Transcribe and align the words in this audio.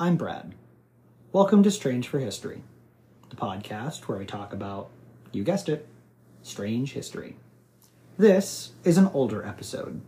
I'm 0.00 0.16
Brad. 0.16 0.54
Welcome 1.32 1.64
to 1.64 1.72
Strange 1.72 2.06
for 2.06 2.20
History, 2.20 2.62
the 3.30 3.34
podcast 3.34 4.02
where 4.02 4.16
we 4.16 4.26
talk 4.26 4.52
about, 4.52 4.90
you 5.32 5.42
guessed 5.42 5.68
it, 5.68 5.88
strange 6.40 6.92
history. 6.92 7.34
This 8.16 8.74
is 8.84 8.96
an 8.96 9.10
older 9.12 9.44
episode, 9.44 10.00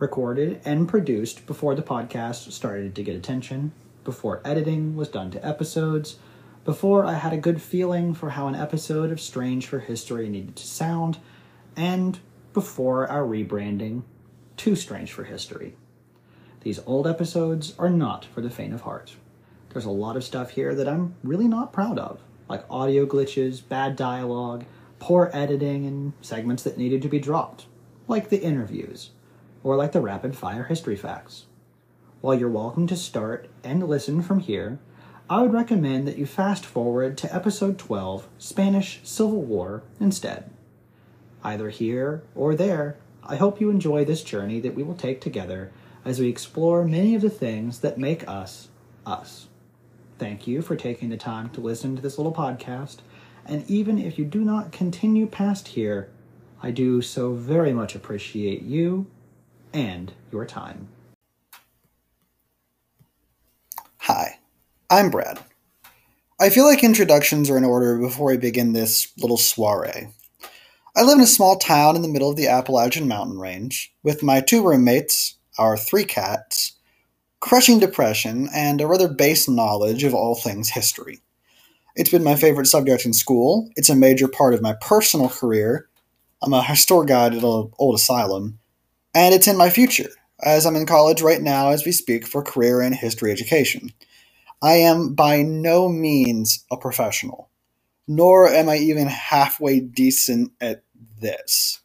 recorded 0.00 0.60
and 0.64 0.88
produced 0.88 1.46
before 1.46 1.76
the 1.76 1.82
podcast 1.82 2.50
started 2.50 2.96
to 2.96 3.04
get 3.04 3.14
attention, 3.14 3.70
before 4.02 4.42
editing 4.44 4.96
was 4.96 5.06
done 5.06 5.30
to 5.30 5.46
episodes, 5.46 6.18
before 6.64 7.04
I 7.04 7.12
had 7.12 7.32
a 7.32 7.36
good 7.36 7.62
feeling 7.62 8.14
for 8.14 8.30
how 8.30 8.48
an 8.48 8.56
episode 8.56 9.12
of 9.12 9.20
Strange 9.20 9.64
for 9.64 9.78
History 9.78 10.28
needed 10.28 10.56
to 10.56 10.66
sound, 10.66 11.18
and 11.76 12.18
before 12.52 13.06
our 13.06 13.22
rebranding 13.22 14.02
to 14.56 14.74
Strange 14.74 15.12
for 15.12 15.22
History. 15.22 15.76
These 16.62 16.80
old 16.86 17.06
episodes 17.06 17.74
are 17.78 17.88
not 17.88 18.26
for 18.26 18.42
the 18.42 18.50
faint 18.50 18.74
of 18.74 18.82
heart. 18.82 19.16
There's 19.70 19.86
a 19.86 19.90
lot 19.90 20.16
of 20.16 20.24
stuff 20.24 20.50
here 20.50 20.74
that 20.74 20.88
I'm 20.88 21.14
really 21.24 21.48
not 21.48 21.72
proud 21.72 21.98
of, 21.98 22.20
like 22.50 22.66
audio 22.68 23.06
glitches, 23.06 23.66
bad 23.66 23.96
dialogue, 23.96 24.66
poor 24.98 25.30
editing, 25.32 25.86
and 25.86 26.12
segments 26.20 26.62
that 26.64 26.76
needed 26.76 27.00
to 27.00 27.08
be 27.08 27.18
dropped, 27.18 27.64
like 28.08 28.28
the 28.28 28.42
interviews, 28.42 29.10
or 29.64 29.74
like 29.74 29.92
the 29.92 30.02
rapid 30.02 30.36
fire 30.36 30.64
history 30.64 30.96
facts. 30.96 31.46
While 32.20 32.34
you're 32.34 32.50
welcome 32.50 32.86
to 32.88 32.96
start 32.96 33.48
and 33.64 33.88
listen 33.88 34.20
from 34.20 34.40
here, 34.40 34.78
I 35.30 35.40
would 35.40 35.54
recommend 35.54 36.06
that 36.08 36.18
you 36.18 36.26
fast 36.26 36.66
forward 36.66 37.16
to 37.18 37.34
episode 37.34 37.78
12, 37.78 38.28
Spanish 38.36 39.00
Civil 39.02 39.40
War, 39.40 39.82
instead. 39.98 40.50
Either 41.42 41.70
here 41.70 42.22
or 42.34 42.54
there, 42.54 42.98
I 43.24 43.36
hope 43.36 43.62
you 43.62 43.70
enjoy 43.70 44.04
this 44.04 44.22
journey 44.22 44.60
that 44.60 44.74
we 44.74 44.82
will 44.82 44.94
take 44.94 45.22
together 45.22 45.72
as 46.04 46.20
we 46.20 46.28
explore 46.28 46.84
many 46.84 47.14
of 47.14 47.22
the 47.22 47.30
things 47.30 47.80
that 47.80 47.98
make 47.98 48.26
us 48.28 48.68
us. 49.06 49.48
Thank 50.18 50.46
you 50.46 50.62
for 50.62 50.76
taking 50.76 51.08
the 51.08 51.16
time 51.16 51.50
to 51.50 51.60
listen 51.60 51.96
to 51.96 52.02
this 52.02 52.18
little 52.18 52.32
podcast, 52.32 52.98
and 53.46 53.68
even 53.70 53.98
if 53.98 54.18
you 54.18 54.24
do 54.24 54.40
not 54.40 54.72
continue 54.72 55.26
past 55.26 55.68
here, 55.68 56.10
I 56.62 56.70
do 56.70 57.00
so 57.00 57.32
very 57.32 57.72
much 57.72 57.94
appreciate 57.94 58.62
you 58.62 59.06
and 59.72 60.12
your 60.30 60.44
time. 60.44 60.88
Hi, 63.98 64.38
I'm 64.90 65.10
Brad. 65.10 65.38
I 66.38 66.50
feel 66.50 66.64
like 66.64 66.82
introductions 66.82 67.50
are 67.50 67.58
in 67.58 67.64
order 67.64 67.98
before 67.98 68.28
we 68.28 68.36
begin 68.36 68.72
this 68.72 69.12
little 69.18 69.36
soiree. 69.36 70.08
I 70.96 71.02
live 71.02 71.18
in 71.18 71.24
a 71.24 71.26
small 71.26 71.56
town 71.56 71.96
in 71.96 72.02
the 72.02 72.08
middle 72.08 72.30
of 72.30 72.36
the 72.36 72.48
Appalachian 72.48 73.06
mountain 73.06 73.38
range 73.38 73.94
with 74.02 74.22
my 74.22 74.40
two 74.40 74.66
roommates, 74.66 75.36
our 75.60 75.76
three 75.76 76.04
cats, 76.04 76.72
crushing 77.38 77.78
depression, 77.78 78.48
and 78.52 78.80
a 78.80 78.86
rather 78.86 79.08
base 79.08 79.48
knowledge 79.48 80.02
of 80.02 80.14
all 80.14 80.34
things 80.34 80.70
history. 80.70 81.20
It's 81.94 82.10
been 82.10 82.24
my 82.24 82.34
favorite 82.34 82.66
subject 82.66 83.04
in 83.04 83.12
school. 83.12 83.70
It's 83.76 83.90
a 83.90 83.94
major 83.94 84.26
part 84.26 84.54
of 84.54 84.62
my 84.62 84.74
personal 84.80 85.28
career. 85.28 85.88
I'm 86.42 86.54
a 86.54 86.62
historic 86.62 87.08
guide 87.08 87.34
at 87.34 87.44
an 87.44 87.70
old 87.78 87.94
asylum. 87.94 88.58
And 89.14 89.34
it's 89.34 89.46
in 89.46 89.56
my 89.56 89.70
future, 89.70 90.10
as 90.42 90.64
I'm 90.64 90.76
in 90.76 90.86
college 90.86 91.20
right 91.20 91.42
now 91.42 91.70
as 91.70 91.84
we 91.84 91.92
speak 91.92 92.26
for 92.26 92.42
career 92.42 92.80
and 92.80 92.94
history 92.94 93.30
education. 93.30 93.92
I 94.62 94.74
am 94.74 95.14
by 95.14 95.42
no 95.42 95.88
means 95.88 96.64
a 96.70 96.76
professional, 96.76 97.50
nor 98.06 98.48
am 98.48 98.68
I 98.68 98.76
even 98.76 99.06
halfway 99.06 99.80
decent 99.80 100.52
at 100.60 100.82
this. 101.20 101.80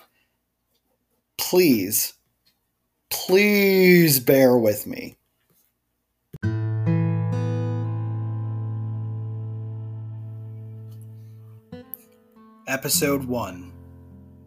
Please, 1.37 2.13
please 3.15 4.19
bear 4.19 4.57
with 4.57 4.85
me. 4.85 5.15
Episode 12.67 13.23
1 13.23 13.71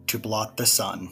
To 0.07 0.19
Blot 0.19 0.55
the 0.55 0.67
Sun. 0.67 1.09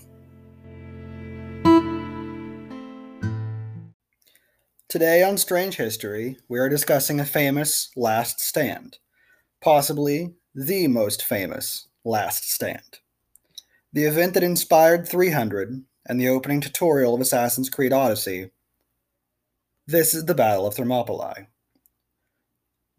Today 4.87 5.23
on 5.23 5.37
Strange 5.37 5.75
History, 5.75 6.37
we 6.47 6.59
are 6.59 6.69
discussing 6.69 7.19
a 7.19 7.25
famous 7.25 7.89
last 7.95 8.39
stand, 8.39 8.99
possibly 9.61 10.35
the 10.53 10.87
most 10.87 11.23
famous 11.23 11.87
last 12.05 12.49
stand. 12.51 12.99
The 13.91 14.05
event 14.05 14.35
that 14.35 14.43
inspired 14.43 15.09
300 15.09 15.83
and 16.07 16.19
the 16.19 16.29
opening 16.29 16.61
tutorial 16.61 17.13
of 17.13 17.21
Assassin's 17.21 17.69
Creed 17.69 17.91
Odyssey. 17.91 18.49
This 19.85 20.13
is 20.15 20.25
the 20.25 20.33
Battle 20.33 20.65
of 20.65 20.75
Thermopylae. 20.75 21.47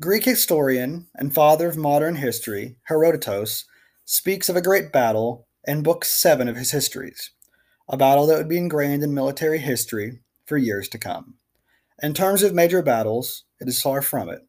Greek 0.01 0.25
historian 0.25 1.09
and 1.15 1.35
father 1.35 1.69
of 1.69 1.77
modern 1.77 2.17
history, 2.17 2.77
Herodotus, 2.85 3.65
speaks 4.05 4.49
of 4.49 4.57
a 4.57 4.63
great 4.63 4.93
battle 4.93 5.49
in 5.67 5.83
Book 5.83 6.05
7 6.05 6.47
of 6.49 6.57
his 6.57 6.71
histories, 6.71 7.33
a 7.89 7.97
battle 7.97 8.27
that 8.27 8.37
would 8.37 8.49
be 8.49 8.59
ingrained 8.59 9.03
in 9.03 9.15
military 9.15 9.59
history 9.59 10.21
for 10.47 10.57
years 10.57 10.89
to 10.91 10.99
come. 10.99 11.35
In 12.03 12.15
terms 12.15 12.43
of 12.43 12.55
major 12.55 12.83
battles, 12.83 13.45
it 13.61 13.69
is 13.69 13.83
far 13.83 14.03
from 14.03 14.29
it, 14.29 14.47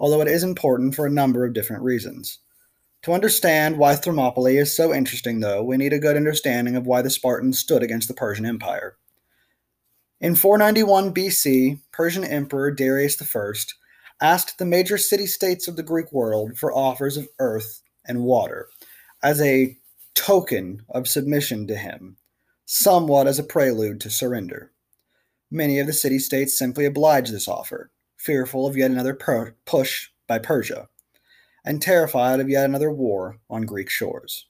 although 0.00 0.20
it 0.20 0.28
is 0.28 0.42
important 0.42 0.94
for 0.94 1.06
a 1.06 1.10
number 1.10 1.44
of 1.44 1.52
different 1.52 1.82
reasons. 1.82 2.40
To 3.02 3.12
understand 3.12 3.78
why 3.78 3.94
Thermopylae 3.94 4.56
is 4.56 4.74
so 4.74 4.92
interesting, 4.92 5.40
though, 5.40 5.62
we 5.62 5.76
need 5.76 5.92
a 5.92 5.98
good 5.98 6.16
understanding 6.16 6.74
of 6.74 6.86
why 6.86 7.02
the 7.02 7.10
Spartans 7.10 7.58
stood 7.58 7.82
against 7.82 8.08
the 8.08 8.14
Persian 8.14 8.44
Empire. 8.44 8.96
In 10.20 10.34
491 10.34 11.14
BC, 11.14 11.80
Persian 11.92 12.24
Emperor 12.24 12.72
Darius 12.72 13.16
I 13.22 13.52
asked 14.20 14.58
the 14.58 14.64
major 14.64 14.98
city 14.98 15.26
states 15.26 15.68
of 15.68 15.76
the 15.76 15.82
Greek 15.84 16.12
world 16.12 16.58
for 16.58 16.72
offers 16.72 17.16
of 17.16 17.28
earth 17.38 17.82
and 18.04 18.24
water 18.24 18.68
as 19.22 19.40
a 19.40 19.76
token 20.16 20.82
of 20.88 21.06
submission 21.06 21.68
to 21.68 21.76
him, 21.76 22.16
somewhat 22.66 23.28
as 23.28 23.38
a 23.38 23.44
prelude 23.44 24.00
to 24.00 24.10
surrender. 24.10 24.72
Many 25.52 25.78
of 25.78 25.86
the 25.86 25.92
city 25.92 26.18
states 26.18 26.58
simply 26.58 26.84
obliged 26.84 27.32
this 27.32 27.46
offer, 27.46 27.92
fearful 28.16 28.66
of 28.66 28.76
yet 28.76 28.90
another 28.90 29.14
per- 29.14 29.54
push 29.64 30.08
by 30.26 30.40
Persia, 30.40 30.88
and 31.64 31.80
terrified 31.82 32.40
of 32.40 32.48
yet 32.48 32.64
another 32.64 32.90
war 32.90 33.38
on 33.50 33.62
Greek 33.62 33.90
shores. 33.90 34.46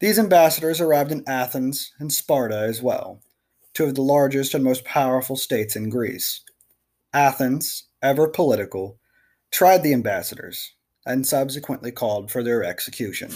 These 0.00 0.18
ambassadors 0.18 0.80
arrived 0.80 1.10
in 1.10 1.24
Athens 1.26 1.92
and 1.98 2.12
Sparta 2.12 2.58
as 2.58 2.82
well, 2.82 3.20
two 3.74 3.84
of 3.84 3.94
the 3.94 4.02
largest 4.02 4.54
and 4.54 4.62
most 4.62 4.84
powerful 4.84 5.36
states 5.36 5.74
in 5.74 5.88
Greece. 5.90 6.42
Athens, 7.12 7.84
ever 8.02 8.28
political, 8.28 8.98
tried 9.50 9.82
the 9.82 9.92
ambassadors 9.92 10.74
and 11.06 11.26
subsequently 11.26 11.90
called 11.90 12.30
for 12.30 12.42
their 12.42 12.62
execution. 12.62 13.32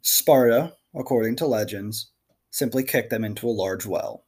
Sparta, 0.00 0.74
according 0.94 1.36
to 1.36 1.46
legends, 1.46 2.10
simply 2.50 2.82
kicked 2.82 3.10
them 3.10 3.24
into 3.24 3.48
a 3.48 3.50
large 3.50 3.84
well. 3.84 4.24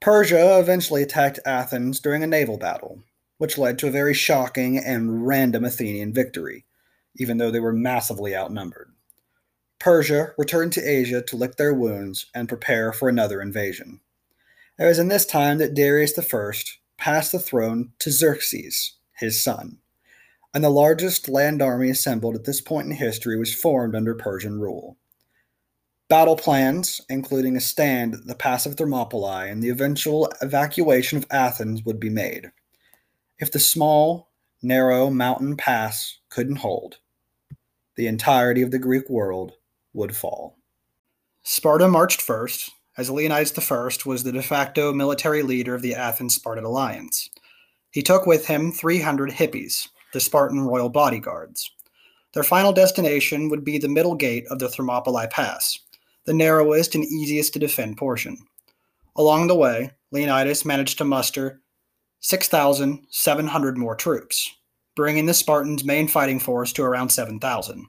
Persia 0.00 0.58
eventually 0.58 1.02
attacked 1.02 1.40
Athens 1.44 2.00
during 2.00 2.22
a 2.22 2.26
naval 2.26 2.58
battle, 2.58 3.02
which 3.38 3.58
led 3.58 3.78
to 3.78 3.88
a 3.88 3.92
very 3.92 4.14
shocking 4.14 4.78
and 4.78 5.26
random 5.26 5.64
Athenian 5.64 6.12
victory, 6.12 6.64
even 7.16 7.38
though 7.38 7.50
they 7.50 7.60
were 7.60 7.72
massively 7.72 8.34
outnumbered. 8.34 8.92
Persia 9.78 10.32
returned 10.38 10.72
to 10.72 10.88
Asia 10.88 11.22
to 11.22 11.36
lick 11.36 11.56
their 11.56 11.74
wounds 11.74 12.26
and 12.34 12.48
prepare 12.48 12.92
for 12.92 13.08
another 13.08 13.40
invasion. 13.42 14.00
It 14.78 14.84
was 14.84 14.98
in 14.98 15.08
this 15.08 15.26
time 15.26 15.58
that 15.58 15.74
Darius 15.74 16.18
I 16.18 16.52
passed 16.98 17.32
the 17.32 17.38
throne 17.38 17.92
to 17.98 18.10
Xerxes, 18.10 18.94
his 19.18 19.42
son, 19.42 19.78
and 20.54 20.64
the 20.64 20.70
largest 20.70 21.28
land 21.28 21.60
army 21.60 21.90
assembled 21.90 22.34
at 22.34 22.44
this 22.44 22.60
point 22.60 22.86
in 22.86 22.92
history 22.92 23.38
was 23.38 23.54
formed 23.54 23.94
under 23.94 24.14
Persian 24.14 24.58
rule. 24.58 24.96
Battle 26.08 26.36
plans, 26.36 27.00
including 27.08 27.56
a 27.56 27.60
stand 27.60 28.14
at 28.14 28.26
the 28.26 28.34
Pass 28.34 28.64
of 28.64 28.76
Thermopylae 28.76 29.50
and 29.50 29.62
the 29.62 29.70
eventual 29.70 30.32
evacuation 30.40 31.18
of 31.18 31.26
Athens, 31.30 31.84
would 31.84 31.98
be 31.98 32.10
made. 32.10 32.52
If 33.38 33.52
the 33.52 33.60
small, 33.60 34.30
narrow 34.62 35.10
mountain 35.10 35.56
pass 35.56 36.18
couldn't 36.30 36.56
hold, 36.56 36.96
the 37.96 38.06
entirety 38.06 38.62
of 38.62 38.70
the 38.70 38.78
Greek 38.78 39.10
world 39.10 39.52
would 39.92 40.16
fall. 40.16 40.56
Sparta 41.42 41.86
marched 41.86 42.22
first, 42.22 42.70
as 42.96 43.10
Leonidas 43.10 43.52
I 43.70 44.08
was 44.08 44.22
the 44.22 44.32
de 44.32 44.42
facto 44.42 44.92
military 44.92 45.42
leader 45.42 45.74
of 45.74 45.82
the 45.82 45.94
Athens 45.94 46.34
Spartan 46.34 46.64
alliance. 46.64 47.28
He 47.90 48.02
took 48.02 48.26
with 48.26 48.46
him 48.46 48.72
300 48.72 49.30
hippeis, 49.30 49.88
the 50.14 50.20
Spartan 50.20 50.62
royal 50.62 50.88
bodyguards. 50.88 51.70
Their 52.32 52.42
final 52.42 52.72
destination 52.72 53.50
would 53.50 53.64
be 53.64 53.76
the 53.76 53.88
middle 53.88 54.14
gate 54.14 54.46
of 54.48 54.60
the 54.60 54.68
Thermopylae 54.68 55.28
Pass, 55.28 55.78
the 56.24 56.34
narrowest 56.34 56.94
and 56.94 57.04
easiest 57.04 57.52
to 57.52 57.58
defend 57.58 57.98
portion. 57.98 58.38
Along 59.14 59.46
the 59.46 59.54
way, 59.54 59.90
Leonidas 60.10 60.64
managed 60.64 60.96
to 60.98 61.04
muster 61.04 61.60
6,700 62.26 63.78
more 63.78 63.94
troops, 63.94 64.52
bringing 64.96 65.26
the 65.26 65.34
Spartans' 65.34 65.84
main 65.84 66.08
fighting 66.08 66.40
force 66.40 66.72
to 66.72 66.82
around 66.82 67.10
7,000. 67.10 67.86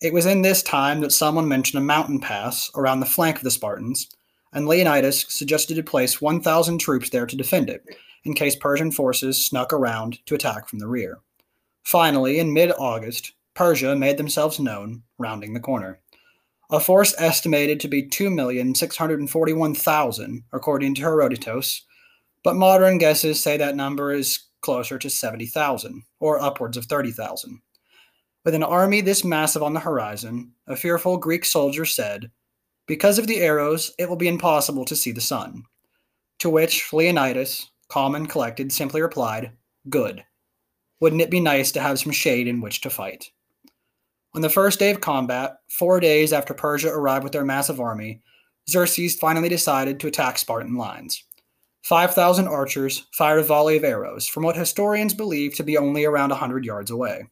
It 0.00 0.12
was 0.12 0.24
in 0.24 0.42
this 0.42 0.62
time 0.62 1.00
that 1.00 1.10
someone 1.10 1.48
mentioned 1.48 1.82
a 1.82 1.84
mountain 1.84 2.20
pass 2.20 2.70
around 2.76 3.00
the 3.00 3.06
flank 3.06 3.38
of 3.38 3.42
the 3.42 3.50
Spartans, 3.50 4.08
and 4.52 4.68
Leonidas 4.68 5.26
suggested 5.28 5.74
to 5.74 5.82
place 5.82 6.20
1,000 6.20 6.78
troops 6.78 7.10
there 7.10 7.26
to 7.26 7.34
defend 7.34 7.68
it, 7.68 7.82
in 8.22 8.34
case 8.34 8.54
Persian 8.54 8.92
forces 8.92 9.44
snuck 9.44 9.72
around 9.72 10.24
to 10.26 10.36
attack 10.36 10.68
from 10.68 10.78
the 10.78 10.86
rear. 10.86 11.18
Finally, 11.82 12.38
in 12.38 12.52
mid 12.52 12.70
August, 12.78 13.32
Persia 13.54 13.96
made 13.96 14.16
themselves 14.16 14.60
known, 14.60 15.02
rounding 15.18 15.54
the 15.54 15.60
corner. 15.60 15.98
A 16.70 16.78
force 16.78 17.16
estimated 17.18 17.80
to 17.80 17.88
be 17.88 18.08
2,641,000, 18.08 20.44
according 20.52 20.94
to 20.94 21.02
Herodotus, 21.02 21.84
but 22.42 22.56
modern 22.56 22.98
guesses 22.98 23.42
say 23.42 23.56
that 23.56 23.76
number 23.76 24.12
is 24.12 24.38
closer 24.60 24.98
to 24.98 25.10
70,000, 25.10 26.02
or 26.20 26.40
upwards 26.40 26.76
of 26.76 26.86
30,000. 26.86 27.60
With 28.44 28.54
an 28.54 28.62
army 28.62 29.00
this 29.00 29.24
massive 29.24 29.62
on 29.62 29.74
the 29.74 29.80
horizon, 29.80 30.52
a 30.66 30.76
fearful 30.76 31.16
Greek 31.18 31.44
soldier 31.44 31.84
said, 31.84 32.30
Because 32.86 33.18
of 33.18 33.26
the 33.26 33.40
arrows, 33.40 33.92
it 33.98 34.08
will 34.08 34.16
be 34.16 34.28
impossible 34.28 34.84
to 34.86 34.96
see 34.96 35.12
the 35.12 35.20
sun. 35.20 35.64
To 36.38 36.48
which 36.48 36.92
Leonidas, 36.92 37.70
calm 37.88 38.14
and 38.14 38.28
collected, 38.28 38.72
simply 38.72 39.02
replied, 39.02 39.52
Good. 39.88 40.24
Wouldn't 41.00 41.22
it 41.22 41.30
be 41.30 41.40
nice 41.40 41.72
to 41.72 41.80
have 41.80 41.98
some 41.98 42.12
shade 42.12 42.48
in 42.48 42.60
which 42.60 42.80
to 42.82 42.90
fight? 42.90 43.30
On 44.34 44.42
the 44.42 44.48
first 44.48 44.78
day 44.78 44.90
of 44.90 45.00
combat, 45.00 45.56
four 45.68 45.98
days 46.00 46.32
after 46.32 46.54
Persia 46.54 46.88
arrived 46.88 47.24
with 47.24 47.32
their 47.32 47.44
massive 47.44 47.80
army, 47.80 48.22
Xerxes 48.68 49.16
finally 49.16 49.48
decided 49.48 49.98
to 49.98 50.06
attack 50.06 50.38
Spartan 50.38 50.76
lines. 50.76 51.24
5,000 51.82 52.46
archers 52.46 53.06
fired 53.12 53.40
a 53.40 53.42
volley 53.42 53.76
of 53.76 53.84
arrows 53.84 54.26
from 54.26 54.42
what 54.42 54.56
historians 54.56 55.14
believe 55.14 55.54
to 55.54 55.62
be 55.62 55.76
only 55.76 56.04
around 56.04 56.30
100 56.30 56.64
yards 56.64 56.90
away. 56.90 57.26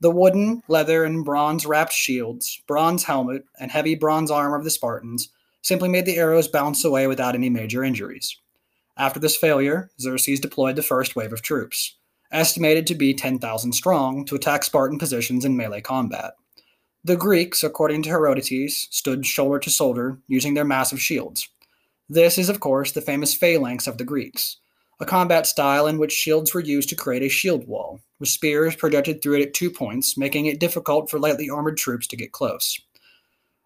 The 0.00 0.10
wooden, 0.10 0.62
leather, 0.66 1.04
and 1.04 1.24
bronze 1.24 1.66
wrapped 1.66 1.92
shields, 1.92 2.62
bronze 2.66 3.04
helmet, 3.04 3.44
and 3.58 3.70
heavy 3.70 3.94
bronze 3.94 4.30
armor 4.30 4.56
of 4.56 4.64
the 4.64 4.70
Spartans 4.70 5.28
simply 5.62 5.88
made 5.88 6.06
the 6.06 6.16
arrows 6.16 6.48
bounce 6.48 6.84
away 6.84 7.06
without 7.06 7.34
any 7.34 7.50
major 7.50 7.84
injuries. 7.84 8.36
After 8.96 9.20
this 9.20 9.36
failure, 9.36 9.90
Xerxes 10.00 10.40
deployed 10.40 10.76
the 10.76 10.82
first 10.82 11.14
wave 11.14 11.32
of 11.32 11.42
troops 11.42 11.94
estimated 12.32 12.86
to 12.86 12.94
be 12.94 13.14
10,000 13.14 13.72
strong, 13.72 14.24
to 14.26 14.34
attack 14.34 14.64
Spartan 14.64 14.98
positions 14.98 15.44
in 15.44 15.56
melee 15.56 15.80
combat. 15.80 16.34
The 17.02 17.16
Greeks, 17.16 17.64
according 17.64 18.02
to 18.02 18.10
Herodotus, 18.10 18.86
stood 18.90 19.24
shoulder 19.26 19.58
to 19.58 19.70
shoulder 19.70 20.18
using 20.28 20.54
their 20.54 20.64
massive 20.64 21.00
shields. 21.00 21.48
This 22.12 22.38
is, 22.38 22.48
of 22.48 22.58
course, 22.58 22.90
the 22.90 23.00
famous 23.00 23.34
phalanx 23.34 23.86
of 23.86 23.96
the 23.96 24.04
Greeks, 24.04 24.56
a 24.98 25.06
combat 25.06 25.46
style 25.46 25.86
in 25.86 25.96
which 25.96 26.10
shields 26.10 26.52
were 26.52 26.60
used 26.60 26.88
to 26.88 26.96
create 26.96 27.22
a 27.22 27.28
shield 27.28 27.68
wall, 27.68 28.00
with 28.18 28.28
spears 28.28 28.74
projected 28.74 29.22
through 29.22 29.36
it 29.36 29.46
at 29.46 29.54
two 29.54 29.70
points, 29.70 30.18
making 30.18 30.46
it 30.46 30.58
difficult 30.58 31.08
for 31.08 31.20
lightly 31.20 31.48
armored 31.48 31.76
troops 31.76 32.08
to 32.08 32.16
get 32.16 32.32
close. 32.32 32.80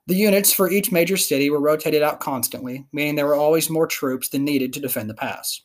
The 0.08 0.14
units 0.14 0.52
for 0.52 0.70
each 0.70 0.93
major 0.93 1.17
city 1.17 1.49
were 1.49 1.58
rotated 1.58 2.02
out 2.02 2.20
constantly, 2.20 2.85
meaning 2.93 3.14
there 3.14 3.25
were 3.25 3.35
always 3.35 3.70
more 3.70 3.87
troops 3.87 4.29
than 4.29 4.44
needed 4.44 4.75
to 4.75 4.81
defend 4.81 5.08
the 5.08 5.14
pass. 5.14 5.62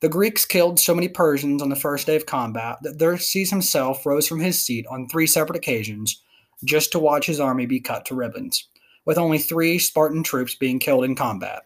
The 0.00 0.08
Greeks 0.08 0.44
killed 0.44 0.80
so 0.80 0.96
many 0.96 1.06
Persians 1.06 1.62
on 1.62 1.68
the 1.68 1.76
first 1.76 2.08
day 2.08 2.16
of 2.16 2.26
combat 2.26 2.78
that 2.82 2.98
Xerxes 2.98 3.50
himself 3.50 4.04
rose 4.04 4.26
from 4.26 4.40
his 4.40 4.60
seat 4.60 4.88
on 4.88 5.06
three 5.06 5.28
separate 5.28 5.56
occasions 5.56 6.20
just 6.64 6.90
to 6.90 6.98
watch 6.98 7.26
his 7.26 7.38
army 7.38 7.66
be 7.66 7.78
cut 7.78 8.04
to 8.06 8.16
ribbons, 8.16 8.66
with 9.04 9.18
only 9.18 9.38
three 9.38 9.78
Spartan 9.78 10.24
troops 10.24 10.56
being 10.56 10.80
killed 10.80 11.04
in 11.04 11.14
combat. 11.14 11.62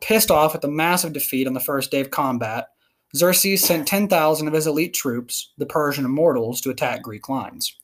Pissed 0.00 0.30
off 0.30 0.54
at 0.54 0.60
the 0.60 0.68
massive 0.68 1.12
defeat 1.12 1.46
on 1.46 1.54
the 1.54 1.60
first 1.60 1.90
day 1.90 2.00
of 2.00 2.10
combat, 2.10 2.68
Xerxes 3.14 3.62
sent 3.64 3.86
10,000 3.86 4.48
of 4.48 4.54
his 4.54 4.66
elite 4.66 4.94
troops, 4.94 5.52
the 5.58 5.66
Persian 5.66 6.04
immortals, 6.04 6.60
to 6.60 6.70
attack 6.70 7.02
Greek 7.02 7.28
lines. 7.28 7.76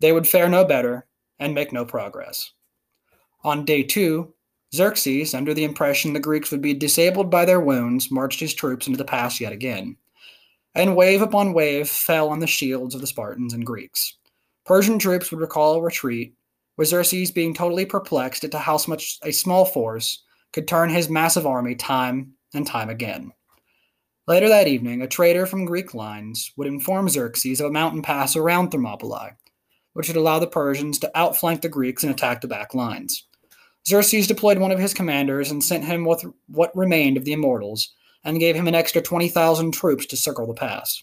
They 0.00 0.12
would 0.12 0.28
fare 0.28 0.48
no 0.48 0.64
better 0.64 1.06
and 1.38 1.54
make 1.54 1.72
no 1.72 1.84
progress. 1.84 2.52
On 3.44 3.64
day 3.64 3.82
two, 3.82 4.32
Xerxes, 4.74 5.34
under 5.34 5.54
the 5.54 5.64
impression 5.64 6.12
the 6.12 6.20
Greeks 6.20 6.50
would 6.50 6.60
be 6.60 6.74
disabled 6.74 7.30
by 7.30 7.44
their 7.44 7.60
wounds, 7.60 8.10
marched 8.10 8.40
his 8.40 8.54
troops 8.54 8.86
into 8.86 8.98
the 8.98 9.04
pass 9.04 9.40
yet 9.40 9.52
again. 9.52 9.96
And 10.74 10.94
wave 10.94 11.22
upon 11.22 11.54
wave 11.54 11.88
fell 11.88 12.28
on 12.28 12.38
the 12.38 12.46
shields 12.46 12.94
of 12.94 13.00
the 13.00 13.06
Spartans 13.06 13.54
and 13.54 13.64
Greeks. 13.64 14.18
Persian 14.64 14.98
troops 14.98 15.30
would 15.30 15.40
recall 15.40 15.76
a 15.76 15.82
retreat, 15.82 16.34
with 16.76 16.88
Xerxes 16.88 17.30
being 17.30 17.54
totally 17.54 17.86
perplexed 17.86 18.44
at 18.44 18.54
how 18.54 18.78
much 18.86 19.18
a 19.22 19.32
small 19.32 19.64
force 19.64 20.22
could 20.52 20.68
turn 20.68 20.90
his 20.90 21.08
massive 21.08 21.46
army 21.46 21.74
time 21.74 22.34
and 22.54 22.66
time 22.66 22.88
again. 22.90 23.32
Later 24.26 24.48
that 24.48 24.68
evening, 24.68 25.00
a 25.02 25.06
trader 25.06 25.46
from 25.46 25.64
Greek 25.64 25.94
lines 25.94 26.52
would 26.56 26.66
inform 26.66 27.08
Xerxes 27.08 27.60
of 27.60 27.66
a 27.66 27.70
mountain 27.70 28.02
pass 28.02 28.36
around 28.36 28.70
Thermopylae, 28.70 29.36
which 29.94 30.08
would 30.08 30.16
allow 30.16 30.38
the 30.38 30.46
Persians 30.46 30.98
to 30.98 31.18
outflank 31.18 31.62
the 31.62 31.68
Greeks 31.68 32.02
and 32.02 32.12
attack 32.12 32.40
the 32.40 32.48
back 32.48 32.74
lines. 32.74 33.26
Xerxes 33.86 34.26
deployed 34.26 34.58
one 34.58 34.70
of 34.70 34.78
his 34.78 34.92
commanders 34.92 35.50
and 35.50 35.64
sent 35.64 35.84
him 35.84 36.04
with 36.04 36.24
what 36.46 36.76
remained 36.76 37.16
of 37.16 37.24
the 37.24 37.32
immortals, 37.32 37.94
and 38.24 38.40
gave 38.40 38.54
him 38.54 38.68
an 38.68 38.74
extra 38.74 39.00
20,000 39.00 39.72
troops 39.72 40.04
to 40.06 40.16
circle 40.16 40.46
the 40.46 40.54
pass. 40.54 41.02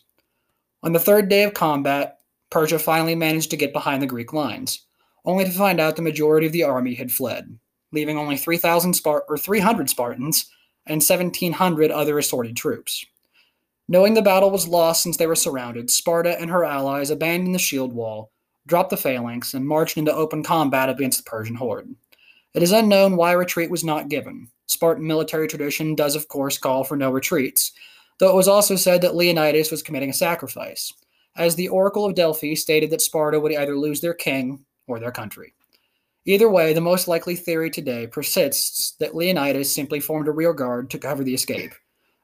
On 0.83 0.93
the 0.93 0.99
third 0.99 1.29
day 1.29 1.43
of 1.43 1.53
combat, 1.55 2.19
Persia 2.51 2.77
finally 2.77 3.15
managed 3.15 3.49
to 3.51 3.57
get 3.57 3.73
behind 3.73 4.01
the 4.01 4.07
Greek 4.07 4.33
lines, 4.33 4.85
only 5.25 5.45
to 5.45 5.51
find 5.51 5.79
out 5.79 5.95
the 5.95 6.03
majority 6.03 6.45
of 6.45 6.53
the 6.53 6.63
army 6.63 6.93
had 6.93 7.11
fled, 7.11 7.57
leaving 7.95 8.17
only 8.17 8.37
3,000 8.37 8.93
Spart- 8.93 9.23
or 9.27 9.37
300 9.37 9.89
Spartans 9.89 10.51
and 10.85 11.01
1,700 11.01 11.89
other 11.89 12.19
assorted 12.19 12.55
troops. 12.55 13.05
Knowing 13.87 14.13
the 14.13 14.21
battle 14.21 14.51
was 14.51 14.67
lost 14.67 15.01
since 15.01 15.17
they 15.17 15.27
were 15.27 15.35
surrounded, 15.35 15.89
Sparta 15.89 16.39
and 16.39 16.49
her 16.49 16.63
allies 16.63 17.09
abandoned 17.09 17.55
the 17.55 17.59
shield 17.59 17.93
wall, 17.93 18.31
dropped 18.67 18.89
the 18.89 18.97
phalanx, 18.97 19.53
and 19.53 19.67
marched 19.67 19.97
into 19.97 20.13
open 20.13 20.43
combat 20.43 20.89
against 20.89 21.23
the 21.23 21.29
Persian 21.29 21.55
horde. 21.55 21.95
It 22.53 22.63
is 22.63 22.71
unknown 22.71 23.15
why 23.15 23.31
retreat 23.33 23.69
was 23.69 23.83
not 23.83 24.09
given. 24.09 24.47
Spartan 24.67 25.05
military 25.05 25.47
tradition 25.47 25.93
does, 25.93 26.15
of 26.15 26.27
course, 26.27 26.57
call 26.57 26.83
for 26.83 26.97
no 26.97 27.11
retreats, 27.11 27.71
though 28.17 28.31
it 28.31 28.35
was 28.35 28.47
also 28.47 28.75
said 28.75 29.01
that 29.01 29.15
Leonidas 29.15 29.71
was 29.71 29.83
committing 29.83 30.09
a 30.09 30.13
sacrifice, 30.13 30.91
as 31.35 31.55
the 31.55 31.67
Oracle 31.67 32.05
of 32.05 32.15
Delphi 32.15 32.55
stated 32.55 32.89
that 32.89 33.01
Sparta 33.01 33.39
would 33.39 33.53
either 33.53 33.77
lose 33.77 34.01
their 34.01 34.13
king 34.13 34.65
or 34.87 34.99
their 34.99 35.11
country. 35.11 35.53
Either 36.25 36.49
way, 36.49 36.73
the 36.73 36.81
most 36.81 37.07
likely 37.07 37.35
theory 37.35 37.69
today 37.69 38.07
persists 38.07 38.95
that 38.99 39.15
Leonidas 39.15 39.73
simply 39.73 39.99
formed 39.99 40.27
a 40.27 40.31
rear 40.31 40.53
guard 40.53 40.89
to 40.89 40.97
cover 40.97 41.23
the 41.23 41.35
escape, 41.35 41.73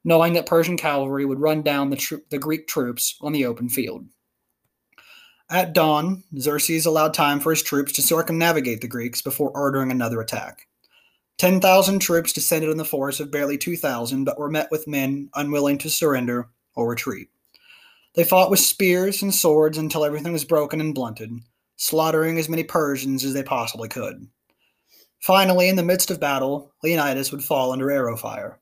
knowing 0.04 0.34
that 0.34 0.48
Persian 0.48 0.76
cavalry 0.76 1.24
would 1.24 1.40
run 1.40 1.62
down 1.62 1.92
the, 1.92 2.22
the 2.30 2.40
Greek 2.40 2.68
troops 2.68 3.16
on 3.22 3.32
the 3.32 3.46
open 3.46 3.70
field. 3.70 4.08
At 5.52 5.74
dawn, 5.74 6.24
Xerxes 6.40 6.86
allowed 6.86 7.14
time 7.14 7.40
for 7.40 7.52
his 7.52 7.62
troops 7.62 7.92
to 7.94 8.02
circumnavigate 8.02 8.82
the 8.82 8.88
Greeks 8.88 9.22
before 9.22 9.52
ordering 9.52 9.92
another 9.92 10.20
attack. 10.20 10.68
10,000 11.38 12.00
troops 12.00 12.34
descended 12.34 12.70
on 12.70 12.78
the 12.78 12.86
force 12.86 13.20
of 13.20 13.32
barely 13.32 13.58
2,000, 13.58 14.24
but 14.24 14.40
were 14.40 14.50
met 14.50 14.72
with 14.72 14.88
men 14.88 15.30
unwilling 15.36 15.78
to 15.78 15.90
surrender 15.90 16.50
or 16.76 16.90
retreat. 16.90 17.30
They 18.16 18.24
fought 18.24 18.50
with 18.50 18.60
spears 18.60 19.22
and 19.22 19.34
swords 19.34 19.78
until 19.78 20.06
everything 20.06 20.34
was 20.34 20.46
broken 20.46 20.80
and 20.82 20.96
blunted, 20.96 21.32
slaughtering 21.82 22.38
as 22.38 22.50
many 22.50 22.64
Persians 22.64 23.24
as 23.24 23.34
they 23.34 23.44
possibly 23.44 23.90
could. 23.90 24.28
Finally, 25.20 25.70
in 25.70 25.76
the 25.76 25.84
midst 25.84 26.12
of 26.12 26.20
battle, 26.20 26.72
Leonidas 26.84 27.32
would 27.32 27.44
fall 27.44 27.72
under 27.72 27.92
arrow 27.92 28.18
fire. 28.18 28.60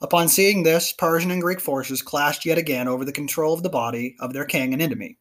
Upon 0.00 0.28
seeing 0.28 0.62
this, 0.62 0.92
Persian 0.92 1.30
and 1.30 1.42
Greek 1.42 1.60
forces 1.60 2.02
clashed 2.02 2.44
yet 2.44 2.58
again 2.58 2.88
over 2.88 3.04
the 3.04 3.12
control 3.12 3.54
of 3.54 3.62
the 3.62 3.68
body 3.68 4.16
of 4.20 4.32
their 4.32 4.44
king 4.44 4.72
and 4.72 4.82
enemy 4.82 5.18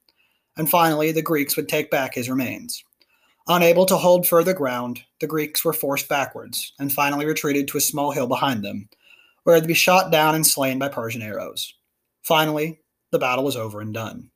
and 0.57 0.69
finally 0.69 1.11
the 1.11 1.21
Greeks 1.21 1.55
would 1.55 1.69
take 1.69 1.89
back 1.89 2.15
his 2.15 2.29
remains. 2.29 2.83
Unable 3.47 3.85
to 3.85 3.95
hold 3.95 4.27
further 4.27 4.53
ground, 4.53 5.03
the 5.21 5.27
Greeks 5.27 5.63
were 5.63 5.73
forced 5.73 6.09
backwards 6.09 6.73
and 6.79 6.91
finally 6.91 7.25
retreated 7.25 7.67
to 7.67 7.77
a 7.77 7.81
small 7.81 8.11
hill 8.11 8.27
behind 8.27 8.63
them, 8.63 8.89
where 9.43 9.59
they'd 9.59 9.67
be 9.67 9.73
shot 9.73 10.11
down 10.11 10.35
and 10.35 10.45
slain 10.45 10.77
by 10.79 10.89
Persian 10.89 11.21
arrows. 11.21 11.73
Finally, 12.23 12.81
the 13.11 13.19
battle 13.19 13.45
was 13.45 13.55
over 13.55 13.79
and 13.79 13.93
done. 13.93 14.29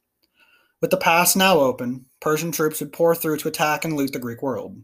With 0.80 0.92
the 0.92 0.98
pass 0.98 1.36
now 1.36 1.60
open, 1.60 2.06
Persian 2.22 2.52
troops 2.52 2.80
would 2.80 2.94
pour 2.94 3.16
through 3.16 3.38
to 3.38 3.48
attack 3.48 3.84
and 3.84 3.98
loot 3.98 4.14
the 4.14 4.20
Greek 4.20 4.42
world. 4.42 4.78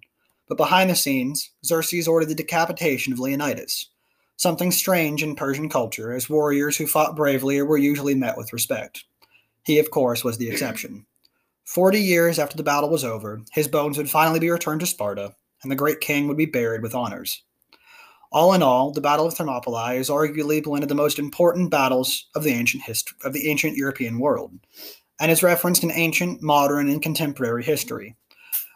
But 0.48 0.58
behind 0.58 0.90
the 0.90 0.96
scenes, 0.96 1.52
Xerxes 1.64 2.08
ordered 2.08 2.30
the 2.30 2.36
decapitation 2.36 3.14
of 3.14 3.20
Leonidas, 3.20 3.90
something 4.38 4.72
strange 4.72 5.22
in 5.22 5.36
Persian 5.36 5.70
culture, 5.70 6.12
as 6.12 6.30
warriors 6.30 6.78
who 6.78 6.88
fought 6.88 7.16
bravely 7.16 7.62
were 7.62 7.78
usually 7.78 8.16
met 8.16 8.38
with 8.38 8.54
respect. 8.54 9.04
He, 9.64 9.78
of 9.78 9.92
course, 9.92 10.24
was 10.24 10.38
the 10.38 10.50
exception. 10.50 11.06
Forty 11.66 12.00
years 12.00 12.40
after 12.40 12.56
the 12.56 12.64
battle 12.64 12.90
was 12.90 13.04
over, 13.04 13.42
his 13.52 13.68
bones 13.68 13.98
would 13.98 14.10
finally 14.10 14.40
be 14.40 14.50
returned 14.50 14.80
to 14.80 14.86
Sparta, 14.88 15.36
and 15.62 15.72
the 15.72 15.76
great 15.76 16.00
king 16.00 16.28
would 16.28 16.38
be 16.38 16.46
buried 16.46 16.82
with 16.82 16.96
honors. 16.96 17.44
All 18.32 18.54
in 18.54 18.64
all, 18.64 18.92
the 18.92 19.02
Battle 19.02 19.26
of 19.26 19.34
Thermopylae 19.34 19.98
is 19.98 20.10
arguably 20.10 20.66
one 20.66 20.84
of 20.84 20.90
the 20.90 20.96
most 20.96 21.18
important 21.18 21.72
battles 21.72 22.28
of 22.36 22.44
the 22.44 22.52
ancient 22.52 22.84
history 22.84 23.18
of 23.24 23.34
the 23.34 23.50
ancient 23.50 23.78
European 23.78 24.20
world, 24.20 24.52
and 25.20 25.32
is 25.32 25.44
referenced 25.44 25.84
in 25.84 25.92
ancient, 25.92 26.42
modern, 26.42 26.90
and 26.90 27.02
contemporary 27.02 27.64
history. 27.64 28.16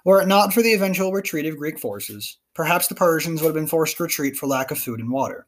Were 0.03 0.21
it 0.21 0.27
not 0.27 0.53
for 0.53 0.61
the 0.61 0.73
eventual 0.73 1.11
retreat 1.11 1.45
of 1.45 1.57
Greek 1.57 1.79
forces, 1.79 2.37
perhaps 2.55 2.87
the 2.87 2.95
Persians 2.95 3.41
would 3.41 3.49
have 3.49 3.55
been 3.55 3.67
forced 3.67 3.97
to 3.97 4.03
retreat 4.03 4.35
for 4.35 4.47
lack 4.47 4.71
of 4.71 4.79
food 4.79 4.99
and 4.99 5.11
water. 5.11 5.45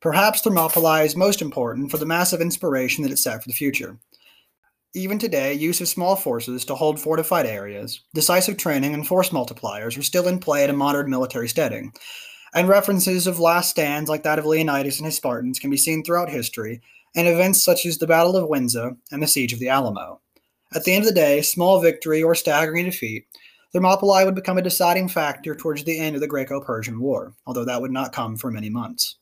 Perhaps 0.00 0.42
Thermopylae 0.42 1.04
is 1.04 1.16
most 1.16 1.40
important 1.40 1.90
for 1.90 1.98
the 1.98 2.06
massive 2.06 2.40
inspiration 2.40 3.02
that 3.02 3.12
it 3.12 3.18
set 3.18 3.42
for 3.42 3.48
the 3.48 3.54
future. 3.54 3.98
Even 4.94 5.18
today, 5.18 5.52
use 5.52 5.80
of 5.80 5.88
small 5.88 6.16
forces 6.16 6.64
to 6.64 6.74
hold 6.74 6.98
fortified 6.98 7.46
areas, 7.46 8.00
decisive 8.14 8.56
training, 8.56 8.94
and 8.94 9.06
force 9.06 9.30
multipliers 9.30 9.98
are 9.98 10.02
still 10.02 10.26
in 10.26 10.38
play 10.38 10.64
at 10.64 10.70
a 10.70 10.72
modern 10.72 11.10
military 11.10 11.48
setting, 11.48 11.92
and 12.54 12.68
references 12.68 13.26
of 13.26 13.38
last 13.38 13.70
stands 13.70 14.08
like 14.08 14.22
that 14.22 14.38
of 14.38 14.46
Leonidas 14.46 14.98
and 14.98 15.06
his 15.06 15.16
Spartans 15.16 15.58
can 15.58 15.70
be 15.70 15.76
seen 15.76 16.02
throughout 16.02 16.30
history 16.30 16.80
and 17.16 17.26
events 17.26 17.64
such 17.64 17.84
as 17.86 17.98
the 17.98 18.06
Battle 18.06 18.36
of 18.36 18.48
Windsor 18.48 18.96
and 19.10 19.22
the 19.22 19.26
Siege 19.26 19.52
of 19.52 19.58
the 19.58 19.68
Alamo. 19.68 20.20
At 20.74 20.84
the 20.84 20.92
end 20.92 21.02
of 21.02 21.08
the 21.08 21.14
day, 21.14 21.42
small 21.42 21.80
victory 21.80 22.22
or 22.22 22.34
staggering 22.34 22.84
defeat, 22.84 23.26
Thermopylae 23.72 24.24
would 24.24 24.34
become 24.34 24.58
a 24.58 24.62
deciding 24.62 25.08
factor 25.08 25.54
towards 25.54 25.84
the 25.84 25.98
end 25.98 26.14
of 26.14 26.20
the 26.20 26.28
Greco 26.28 26.60
Persian 26.60 27.00
War, 27.00 27.34
although 27.46 27.64
that 27.64 27.80
would 27.80 27.90
not 27.90 28.12
come 28.12 28.36
for 28.36 28.50
many 28.50 28.70
months. 28.70 29.16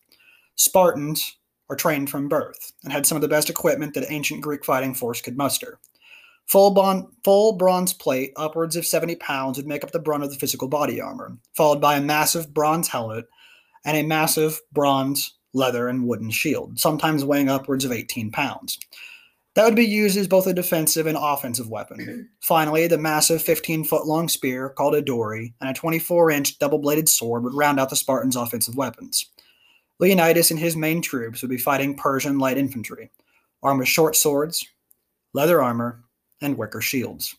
Spartans 0.57 1.37
are 1.71 1.77
trained 1.77 2.11
from 2.11 2.29
birth 2.29 2.73
and 2.83 2.93
had 2.93 3.07
some 3.07 3.17
of 3.17 3.23
the 3.23 3.29
best 3.29 3.49
equipment 3.49 3.95
that 3.95 4.11
ancient 4.11 4.43
Greek 4.43 4.65
fighting 4.65 4.95
force 4.95 5.21
could 5.21 5.37
muster. 5.37 5.79
Full, 6.47 6.73
bon- 6.73 7.09
full 7.25 7.53
bronze 7.55 7.93
plate, 7.93 8.33
upwards 8.37 8.77
of 8.77 8.87
70 8.87 9.17
pounds, 9.17 9.57
would 9.57 9.67
make 9.67 9.83
up 9.83 9.93
the 9.93 9.99
brunt 9.99 10.25
of 10.25 10.31
the 10.31 10.37
physical 10.37 10.69
body 10.69 11.01
armor, 11.01 11.39
followed 11.57 11.81
by 11.81 11.97
a 11.97 12.03
massive 12.03 12.53
bronze 12.53 12.89
helmet 12.89 13.27
and 13.85 13.97
a 13.97 14.03
massive 14.03 14.61
bronze, 14.73 15.35
leather, 15.55 15.89
and 15.89 16.07
wooden 16.07 16.31
shield, 16.31 16.79
sometimes 16.79 17.25
weighing 17.25 17.49
upwards 17.49 17.85
of 17.85 17.93
18 17.93 18.31
pounds. 18.31 18.79
That 19.55 19.65
would 19.65 19.77
be 19.77 19.87
used 19.87 20.17
as 20.17 20.27
both 20.27 20.49
a 20.49 20.53
defensive 20.53 21.07
and 21.07 21.17
offensive 21.19 21.71
weapon. 21.71 22.29
Finally, 22.41 22.89
the 22.89 22.99
massive 22.99 23.41
15 23.43 23.85
foot 23.85 24.07
long 24.07 24.29
spear 24.29 24.69
called 24.69 24.97
a 24.97 25.01
dory 25.01 25.55
and 25.61 25.71
a 25.71 25.75
24 25.75 26.31
inch 26.33 26.59
double 26.59 26.79
bladed 26.79 27.09
sword 27.09 27.45
would 27.45 27.55
round 27.55 27.79
out 27.79 27.89
the 27.89 27.97
Spartans' 27.97 28.37
offensive 28.37 28.77
weapons. 28.77 29.27
Leonidas 30.01 30.51
and 30.51 30.59
his 30.59 30.77
main 30.77 31.01
troops 31.01 31.41
would 31.41 31.51
be 31.51 31.57
fighting 31.57 31.95
Persian 31.95 32.39
light 32.39 32.59
infantry, 32.59 33.11
armed 33.63 33.79
with 33.79 33.89
short 33.89 34.17
swords, 34.17 34.67
leather 35.33 35.63
armor, 35.63 36.03
and 36.41 36.59
wicker 36.59 36.81
shields. 36.81 37.37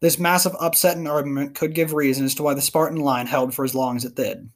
This 0.00 0.18
massive 0.18 0.56
upset 0.58 0.96
in 0.96 1.06
armament 1.06 1.54
could 1.54 1.74
give 1.74 1.92
reasons 1.92 2.34
to 2.34 2.42
why 2.42 2.54
the 2.54 2.62
Spartan 2.62 2.98
line 2.98 3.26
held 3.26 3.54
for 3.54 3.64
as 3.64 3.74
long 3.74 3.96
as 3.96 4.04
it 4.04 4.16
did. 4.16 4.50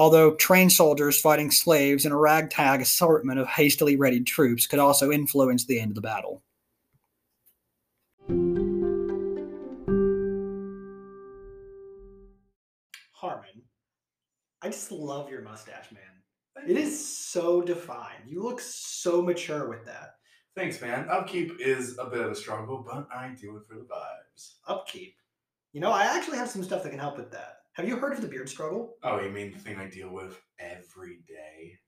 Although 0.00 0.34
trained 0.36 0.72
soldiers 0.72 1.20
fighting 1.20 1.50
slaves 1.50 2.06
and 2.06 2.14
a 2.14 2.16
ragtag 2.16 2.80
assortment 2.80 3.38
of 3.38 3.46
hastily 3.46 3.96
readied 3.96 4.26
troops 4.26 4.66
could 4.66 4.78
also 4.78 5.10
influence 5.10 5.66
the 5.66 5.78
end 5.78 5.90
of 5.90 5.94
the 5.94 6.00
battle. 6.00 6.42
Harmon, 13.12 13.60
I 14.62 14.68
just 14.70 14.90
love 14.90 15.28
your 15.28 15.42
mustache, 15.42 15.92
man. 15.92 16.64
It 16.66 16.78
is 16.78 17.06
so 17.06 17.60
defined. 17.60 18.24
You 18.26 18.42
look 18.42 18.62
so 18.62 19.20
mature 19.20 19.68
with 19.68 19.84
that. 19.84 20.14
Thanks, 20.56 20.80
man. 20.80 21.10
Upkeep 21.10 21.60
is 21.60 21.98
a 21.98 22.06
bit 22.06 22.22
of 22.22 22.32
a 22.32 22.34
struggle, 22.34 22.82
but 22.90 23.06
I 23.14 23.36
do 23.38 23.58
it 23.58 23.64
for 23.68 23.74
the 23.74 23.82
vibes. 23.82 24.54
Upkeep. 24.66 25.14
You 25.74 25.82
know, 25.82 25.92
I 25.92 26.04
actually 26.04 26.38
have 26.38 26.48
some 26.48 26.64
stuff 26.64 26.84
that 26.84 26.88
can 26.88 26.98
help 26.98 27.18
with 27.18 27.30
that. 27.32 27.49
Have 27.80 27.88
you 27.88 27.96
heard 27.96 28.12
of 28.12 28.20
the 28.20 28.28
beard 28.28 28.46
struggle? 28.46 28.96
Oh, 29.02 29.18
you 29.22 29.30
mean 29.30 29.52
the 29.52 29.58
thing 29.58 29.78
I 29.78 29.86
deal 29.88 30.10
with 30.10 30.38
every 30.58 31.20
day? 31.26 31.78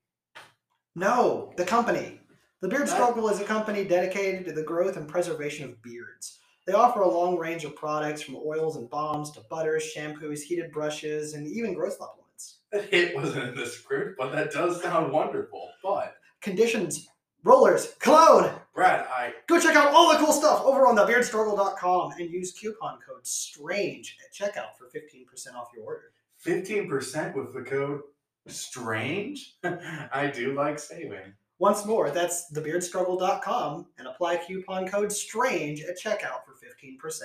No, 0.96 1.52
the 1.58 1.66
company. 1.66 2.18
The 2.62 2.68
Beard 2.68 2.86
That- 2.86 2.94
Struggle 2.94 3.28
is 3.28 3.40
a 3.40 3.44
company 3.44 3.84
dedicated 3.84 4.46
to 4.46 4.52
the 4.52 4.62
growth 4.62 4.96
and 4.96 5.06
preservation 5.06 5.68
of 5.68 5.82
beards. 5.82 6.40
They 6.66 6.72
offer 6.72 7.02
a 7.02 7.10
long 7.10 7.36
range 7.36 7.66
of 7.66 7.76
products 7.76 8.22
from 8.22 8.36
oils 8.36 8.76
and 8.76 8.88
balms 8.88 9.32
to 9.32 9.42
butters, 9.50 9.92
shampoos, 9.94 10.40
heated 10.40 10.72
brushes, 10.72 11.34
and 11.34 11.46
even 11.46 11.74
growth 11.74 11.98
supplements. 11.98 12.60
That 12.72 12.88
hit 12.88 13.14
wasn't 13.14 13.50
in 13.50 13.54
the 13.54 13.66
script, 13.66 14.14
but 14.18 14.32
that 14.32 14.50
does 14.50 14.80
sound 14.80 15.12
wonderful. 15.12 15.68
But, 15.82 16.14
Conditions, 16.40 17.06
rollers, 17.44 17.96
cologne. 18.00 18.50
Brad, 18.74 19.06
I. 19.10 19.34
Go 19.48 19.60
check 19.60 19.76
out 19.76 19.92
all 19.92 20.12
the 20.12 20.18
cool 20.18 20.32
stuff 20.32 20.62
over 20.64 20.86
on 20.86 20.96
thebeardstruggle.com 20.96 22.12
and 22.18 22.30
use 22.30 22.52
coupon 22.52 22.98
code 23.06 23.26
STRANGE 23.26 24.16
at 24.24 24.34
checkout 24.34 24.76
for 24.78 24.86
15% 24.86 25.54
off 25.54 25.68
your 25.74 25.84
order. 25.84 26.12
15% 26.44 27.34
with 27.34 27.52
the 27.52 27.62
code 27.62 28.00
STRANGE? 28.46 29.56
I 30.12 30.32
do 30.34 30.54
like 30.54 30.78
saving. 30.78 31.34
Once 31.58 31.84
more, 31.84 32.10
that's 32.10 32.50
thebeardstruggle.com 32.52 33.86
and 33.98 34.08
apply 34.08 34.36
coupon 34.36 34.88
code 34.88 35.12
STRANGE 35.12 35.82
at 35.82 36.00
checkout 36.00 36.40
for 36.46 36.54
15%. 36.54 37.22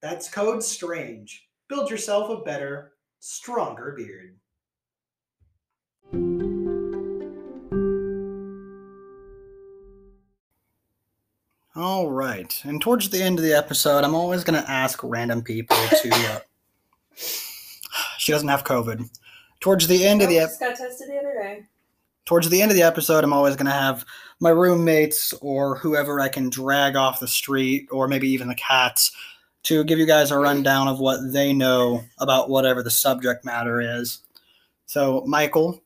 That's 0.00 0.30
code 0.30 0.62
STRANGE. 0.62 1.46
Build 1.68 1.90
yourself 1.90 2.30
a 2.30 2.42
better, 2.42 2.94
stronger 3.20 3.94
beard. 3.96 4.34
All 11.80 12.10
right. 12.10 12.60
And 12.64 12.78
towards 12.78 13.08
the 13.08 13.22
end 13.22 13.38
of 13.38 13.44
the 13.44 13.54
episode, 13.54 14.04
I'm 14.04 14.14
always 14.14 14.44
going 14.44 14.62
to 14.62 14.70
ask 14.70 15.00
random 15.02 15.42
people 15.42 15.76
to. 16.02 16.42
Uh, 17.92 18.02
she 18.18 18.32
doesn't 18.32 18.48
have 18.48 18.64
COVID. 18.64 19.08
Towards 19.60 19.88
the 19.88 20.06
end 20.06 20.22
of 20.22 20.28
the 20.28 20.38
episode. 20.38 20.60
got 20.60 20.76
tested 20.76 21.08
the 21.10 21.18
other 21.18 21.34
day. 21.34 21.64
towards 22.24 22.48
the 22.48 22.62
end 22.62 22.70
of 22.70 22.76
the 22.76 22.82
episode, 22.82 23.24
I'm 23.24 23.32
always 23.32 23.56
going 23.56 23.66
to 23.66 23.72
have 23.72 24.04
my 24.38 24.50
roommates 24.50 25.32
or 25.40 25.76
whoever 25.76 26.20
I 26.20 26.28
can 26.28 26.50
drag 26.50 26.96
off 26.96 27.18
the 27.18 27.26
street, 27.26 27.88
or 27.90 28.06
maybe 28.08 28.28
even 28.28 28.48
the 28.48 28.54
cats, 28.54 29.10
to 29.64 29.82
give 29.84 29.98
you 29.98 30.06
guys 30.06 30.30
a 30.30 30.38
rundown 30.38 30.86
of 30.86 31.00
what 31.00 31.32
they 31.32 31.52
know 31.52 32.04
about 32.18 32.48
whatever 32.48 32.82
the 32.82 32.90
subject 32.90 33.44
matter 33.44 33.80
is. 33.80 34.20
So, 34.86 35.24
Michael, 35.26 35.82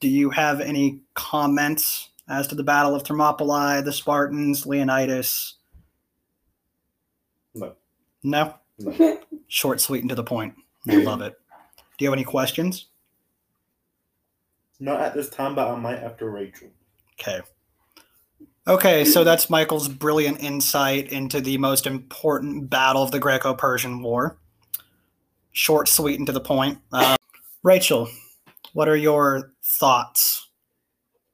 do 0.00 0.08
you 0.08 0.30
have 0.30 0.60
any 0.60 1.00
comments 1.14 2.07
as 2.28 2.46
to 2.48 2.54
the 2.54 2.62
Battle 2.62 2.94
of 2.94 3.02
Thermopylae, 3.02 3.82
the 3.82 3.92
Spartans, 3.92 4.66
Leonidas? 4.66 5.54
No. 7.54 7.74
No? 8.22 8.54
No. 8.78 9.20
Short, 9.48 9.80
sweet, 9.80 10.02
and 10.02 10.08
to 10.10 10.14
the 10.14 10.24
point. 10.24 10.54
I 10.88 10.96
love 10.96 11.22
it. 11.22 11.38
Do 11.96 12.04
you 12.04 12.10
have 12.10 12.16
any 12.16 12.24
questions? 12.24 12.86
Not 14.80 15.00
at 15.00 15.14
this 15.14 15.28
time, 15.28 15.54
but 15.54 15.68
I 15.68 15.76
might 15.76 15.98
after 15.98 16.30
Rachel. 16.30 16.68
Okay. 17.20 17.40
Okay, 18.66 19.04
so 19.04 19.24
that's 19.24 19.48
Michael's 19.48 19.88
brilliant 19.88 20.42
insight 20.42 21.10
into 21.10 21.40
the 21.40 21.56
most 21.58 21.86
important 21.86 22.68
battle 22.68 23.02
of 23.02 23.10
the 23.10 23.18
Greco 23.18 23.54
Persian 23.54 24.02
War. 24.02 24.38
Short, 25.52 25.88
sweet, 25.88 26.18
and 26.18 26.26
to 26.26 26.32
the 26.32 26.40
point. 26.40 26.78
Uh, 26.92 27.16
Rachel, 27.62 28.08
what 28.74 28.88
are 28.88 28.96
your 28.96 29.52
thoughts? 29.64 30.48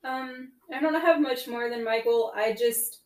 Um, 0.04 0.52
I 0.74 0.80
don't 0.80 1.00
have 1.00 1.20
much 1.20 1.46
more 1.46 1.70
than 1.70 1.84
Michael. 1.84 2.32
I 2.34 2.52
just 2.52 3.00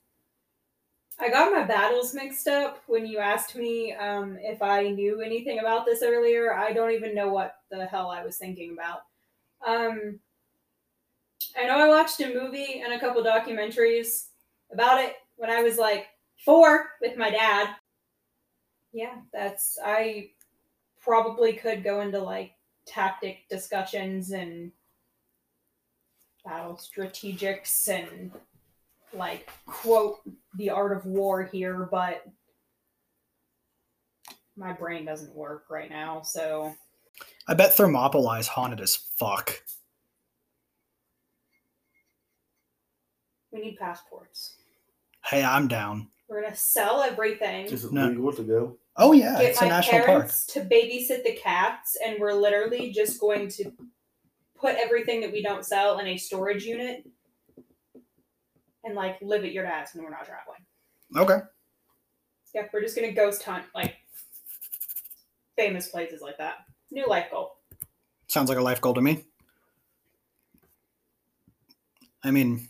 I 1.21 1.29
got 1.29 1.53
my 1.53 1.65
battles 1.65 2.15
mixed 2.15 2.47
up 2.47 2.83
when 2.87 3.05
you 3.05 3.19
asked 3.19 3.57
me 3.57 3.93
um, 3.93 4.39
if 4.41 4.63
I 4.63 4.89
knew 4.89 5.21
anything 5.21 5.59
about 5.59 5.85
this 5.85 6.03
earlier. 6.03 6.55
I 6.55 6.73
don't 6.73 6.93
even 6.93 7.15
know 7.15 7.29
what 7.29 7.57
the 7.71 7.87
hell 7.87 8.09
I 8.09 8.25
was 8.25 8.37
thinking 8.37 8.73
about. 8.73 9.01
Um, 9.67 10.21
I 11.59 11.67
know 11.67 11.79
I 11.79 11.89
watched 11.89 12.21
a 12.21 12.33
movie 12.33 12.83
and 12.85 12.93
a 12.93 13.01
couple 13.01 13.23
documentaries 13.23 14.29
about 14.73 15.03
it 15.03 15.17
when 15.37 15.51
I 15.51 15.63
was 15.63 15.77
like 15.77 16.07
four 16.45 16.91
with 17.01 17.17
my 17.19 17.31
dad. 17.31 17.75
Yeah, 18.93 19.17
that's 19.33 19.77
I 19.85 20.31
probably 21.01 21.53
could 21.53 21.85
go 21.85 22.01
into 22.01 22.21
like 22.21 22.53
tactic 22.87 23.49
discussions 23.51 24.31
and 24.31 24.73
battle 26.49 26.81
strategics 26.81 27.89
and 27.89 28.31
like 29.13 29.51
quote 29.67 30.21
the 30.57 30.71
art 30.71 30.97
of 30.97 31.05
war 31.05 31.45
here, 31.45 31.89
but 31.91 32.25
my 34.57 34.73
brain 34.73 35.05
doesn't 35.05 35.35
work 35.35 35.65
right 35.71 35.91
now, 35.91 36.23
so 36.23 36.75
I 37.47 37.55
bet 37.55 37.75
Thermopylae 37.75 38.41
is 38.41 38.49
haunted 38.49 38.81
as 38.81 38.97
fuck. 38.97 39.63
we 43.51 43.61
need 43.61 43.77
passports. 43.79 44.57
Hey, 45.25 45.43
I'm 45.43 45.69
down. 45.69 46.09
We're 46.29 46.43
gonna 46.43 46.55
sell 46.55 47.01
everything. 47.03 47.65
Is 47.67 47.85
it 47.87 47.93
No. 47.93 48.09
legal 48.09 48.33
to 48.35 48.43
go? 48.43 48.79
Oh, 48.97 49.13
yeah, 49.13 49.39
get 49.41 49.51
it's 49.53 49.61
a 49.61 49.65
my 49.65 49.69
national 49.71 50.05
park. 50.05 50.31
to 50.49 50.61
babysit 50.61 51.23
the 51.25 51.35
cats, 51.41 51.97
and 52.05 52.19
we're 52.21 52.35
literally 52.35 52.91
just 52.93 53.19
going 53.21 53.49
to 53.51 53.73
put 54.61 54.77
everything 54.77 55.21
that 55.21 55.33
we 55.33 55.43
don't 55.43 55.65
sell 55.65 55.99
in 55.99 56.07
a 56.07 56.17
storage 56.17 56.65
unit 56.65 57.07
and 58.85 58.95
like 58.95 59.19
live 59.23 59.45
at 59.45 59.53
your 59.53 59.65
dad's 59.65 59.95
when 59.95 60.05
we're 60.05 60.11
not 60.11 60.27
traveling. 60.27 60.65
Okay. 61.17 61.45
Yeah, 62.55 62.63
we're 62.73 62.81
just 62.81 62.97
gonna 62.97 63.13
ghost 63.13 63.43
hunt 63.43 63.65
like 63.75 63.97
famous 65.57 65.89
places 65.89 66.21
like 66.23 66.39
that. 66.39 66.59
New 66.91 67.07
life 67.07 67.31
goal. 67.31 67.57
Sounds 68.29 68.49
like 68.49 68.59
a 68.59 68.63
life 68.63 68.81
goal 68.81 68.95
to 68.95 69.01
me. 69.01 69.25
I 72.23 72.31
mean, 72.31 72.69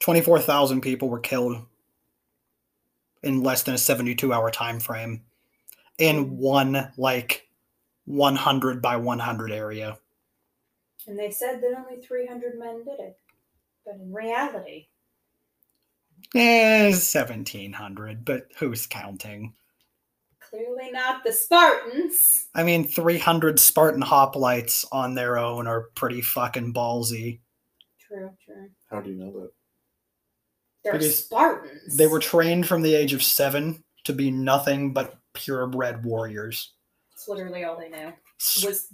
24,000 0.00 0.80
people 0.80 1.08
were 1.08 1.20
killed 1.20 1.64
in 3.22 3.42
less 3.42 3.62
than 3.62 3.74
a 3.74 3.78
72 3.78 4.32
hour 4.32 4.50
time 4.50 4.78
frame 4.78 5.22
in 5.98 6.36
one, 6.36 6.92
like, 6.98 7.43
100 8.06 8.82
by 8.82 8.96
100 8.96 9.50
area. 9.52 9.98
And 11.06 11.18
they 11.18 11.30
said 11.30 11.60
that 11.60 11.74
only 11.76 12.00
300 12.02 12.58
men 12.58 12.84
did 12.84 13.00
it. 13.00 13.18
But 13.84 13.96
in 13.96 14.12
reality, 14.12 14.88
Eh, 16.34 16.90
1,700, 16.90 18.24
but 18.24 18.48
who's 18.58 18.86
counting? 18.86 19.54
clearly 20.40 20.90
not 20.92 21.24
the 21.24 21.32
Spartans. 21.32 22.46
I 22.54 22.62
mean, 22.62 22.86
300 22.86 23.58
Spartan 23.58 24.02
hoplites 24.02 24.84
on 24.92 25.14
their 25.14 25.36
own 25.36 25.66
are 25.66 25.88
pretty 25.96 26.20
fucking 26.20 26.72
ballsy. 26.72 27.40
True, 27.98 28.30
true. 28.44 28.70
How 28.88 29.00
do 29.00 29.10
you 29.10 29.16
know 29.16 29.32
that? 29.32 29.50
They're 30.84 30.92
Because 30.92 31.24
Spartans. 31.24 31.96
They 31.96 32.06
were 32.06 32.20
trained 32.20 32.68
from 32.68 32.82
the 32.82 32.94
age 32.94 33.12
of 33.12 33.22
seven 33.22 33.82
to 34.04 34.12
be 34.12 34.30
nothing 34.30 34.92
but 34.92 35.18
purebred 35.32 36.04
warriors. 36.04 36.72
It's 37.24 37.28
literally 37.30 37.64
all 37.64 37.78
they 37.78 37.88
knew 37.88 38.12
was 38.66 38.88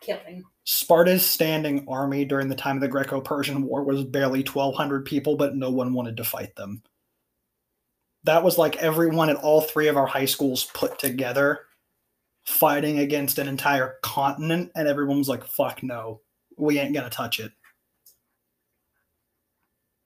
killing. 0.00 0.42
Sparta's 0.64 1.24
standing 1.24 1.86
army 1.88 2.24
during 2.24 2.48
the 2.48 2.56
time 2.56 2.76
of 2.76 2.80
the 2.80 2.88
Greco 2.88 3.20
Persian 3.20 3.62
War 3.62 3.84
was 3.84 4.02
barely 4.02 4.40
1,200 4.40 5.04
people, 5.04 5.36
but 5.36 5.54
no 5.54 5.70
one 5.70 5.94
wanted 5.94 6.16
to 6.16 6.24
fight 6.24 6.56
them. 6.56 6.82
That 8.24 8.42
was 8.42 8.58
like 8.58 8.74
everyone 8.78 9.30
at 9.30 9.36
all 9.36 9.60
three 9.60 9.86
of 9.86 9.96
our 9.96 10.08
high 10.08 10.24
schools 10.24 10.64
put 10.74 10.98
together 10.98 11.60
fighting 12.44 12.98
against 12.98 13.38
an 13.38 13.46
entire 13.46 13.98
continent, 14.02 14.72
and 14.74 14.88
everyone 14.88 15.18
was 15.18 15.28
like, 15.28 15.46
fuck 15.46 15.80
no, 15.84 16.22
we 16.58 16.80
ain't 16.80 16.92
gonna 16.92 17.08
touch 17.08 17.38
it. 17.38 17.52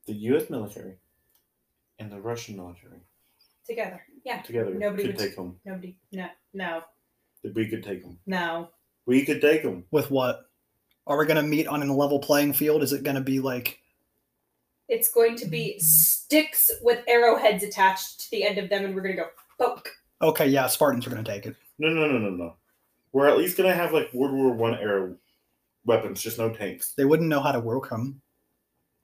The 0.06 0.12
U.S. 0.12 0.50
military 0.50 0.98
and 1.98 2.12
the 2.12 2.20
Russian 2.20 2.56
military 2.56 3.00
Together. 3.66 4.02
Yeah. 4.22 4.42
together 4.42 4.74
Nobody 4.74 5.04
could 5.04 5.16
would- 5.16 5.18
take 5.18 5.36
them. 5.36 5.58
Nobody. 5.64 5.96
No. 6.12 6.26
No. 6.52 6.82
We 7.54 7.68
could 7.68 7.82
take 7.84 8.02
them. 8.02 8.18
No. 8.26 8.70
We 9.06 9.24
could 9.24 9.40
take 9.40 9.62
them. 9.62 9.84
With 9.90 10.10
what? 10.10 10.48
Are 11.06 11.18
we 11.18 11.26
gonna 11.26 11.42
meet 11.42 11.66
on 11.66 11.82
a 11.82 11.94
level 11.94 12.18
playing 12.18 12.54
field? 12.54 12.82
Is 12.82 12.92
it 12.92 13.02
gonna 13.02 13.20
be 13.20 13.40
like, 13.40 13.78
It's 14.88 15.10
going 15.10 15.36
to 15.36 15.46
be 15.46 15.78
sticks 15.78 16.70
with 16.82 17.04
arrowheads 17.06 17.62
attached 17.62 18.20
to 18.20 18.30
the 18.30 18.44
end 18.44 18.58
of 18.58 18.70
them, 18.70 18.84
and 18.84 18.94
we're 18.94 19.02
gonna 19.02 19.16
go 19.16 19.28
poke. 19.58 19.90
okay, 20.22 20.46
yeah, 20.46 20.66
Spartans 20.66 21.06
are 21.06 21.10
gonna 21.10 21.22
take 21.22 21.46
it? 21.46 21.56
No, 21.78 21.88
no, 21.88 22.06
no, 22.06 22.18
no, 22.18 22.30
no. 22.30 22.56
We're 23.12 23.28
at 23.28 23.36
least 23.38 23.56
gonna 23.56 23.74
have 23.74 23.92
like 23.92 24.12
World 24.14 24.34
War 24.34 24.52
One 24.52 24.74
era 24.74 25.14
weapons, 25.84 26.22
just 26.22 26.38
no 26.38 26.50
tanks. 26.50 26.94
They 26.96 27.04
wouldn't 27.04 27.28
know 27.28 27.40
how 27.40 27.52
to 27.52 27.60
work 27.60 27.90
them. 27.90 28.22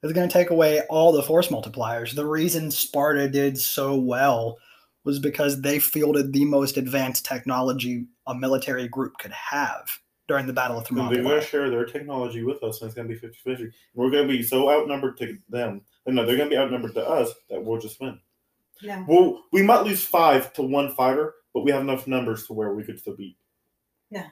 It's 0.03 0.15
going 0.15 0.27
to 0.27 0.33
take 0.33 0.49
away 0.49 0.81
all 0.89 1.13
the 1.13 1.23
force 1.23 1.49
multipliers. 1.49 2.15
The 2.15 2.25
reason 2.25 2.71
Sparta 2.71 3.29
did 3.29 3.59
so 3.59 3.97
well 3.97 4.57
was 5.04 5.19
because 5.19 5.61
they 5.61 5.78
fielded 5.78 6.33
the 6.33 6.45
most 6.45 6.76
advanced 6.76 7.25
technology 7.25 8.07
a 8.26 8.35
military 8.35 8.88
group 8.88 9.16
could 9.19 9.33
have 9.33 9.88
during 10.28 10.47
the 10.47 10.52
Battle 10.52 10.78
of 10.78 10.88
And 10.90 11.11
they're 11.11 11.23
gonna 11.23 11.40
share 11.40 11.71
their 11.71 11.85
technology 11.85 12.45
with 12.45 12.62
us, 12.62 12.80
and 12.80 12.88
it's 12.88 12.95
gonna 12.95 13.09
be 13.09 13.16
50-50. 13.16 13.73
We're 13.95 14.11
gonna 14.11 14.28
be 14.28 14.42
so 14.42 14.71
outnumbered 14.71 15.16
to 15.19 15.37
them. 15.49 15.80
and 16.07 16.14
No, 16.14 16.25
they're 16.25 16.37
gonna 16.37 16.50
be 16.50 16.57
outnumbered 16.57 16.95
to 16.95 17.09
us 17.09 17.33
that 17.49 17.62
we'll 17.62 17.80
just 17.80 18.00
win. 18.00 18.21
No. 18.83 19.04
Well, 19.09 19.45
we 19.52 19.62
might 19.62 19.83
lose 19.83 20.04
five 20.04 20.52
to 20.54 20.62
one 20.62 20.95
fighter, 20.95 21.35
but 21.52 21.62
we 21.62 21.71
have 21.73 21.83
enough 21.83 22.07
numbers 22.07 22.47
to 22.47 22.52
where 22.52 22.73
we 22.75 22.85
could 22.85 22.99
still 22.99 23.16
beat. 23.16 23.37
Yeah. 24.11 24.28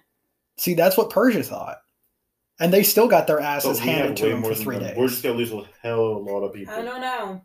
See, 0.56 0.75
that's 0.75 0.96
what 0.96 1.10
Persia 1.10 1.42
thought. 1.42 1.78
And 2.60 2.72
they 2.72 2.82
still 2.82 3.08
got 3.08 3.26
their 3.26 3.40
asses 3.40 3.80
we 3.80 3.87
handed 3.88 4.16
to 4.18 4.28
them 4.28 4.42
for 4.42 4.54
three 4.54 4.76
them. 4.76 4.88
days. 4.88 4.96
We're 4.96 5.08
just 5.08 5.22
gonna 5.22 5.37
lose 5.37 5.52
a 5.52 5.64
hell 5.82 6.16
of 6.16 6.26
a 6.26 6.30
lot 6.30 6.44
of 6.44 6.52
people. 6.52 6.75
I 6.75 6.82
don't 6.82 7.00
know. 7.00 7.42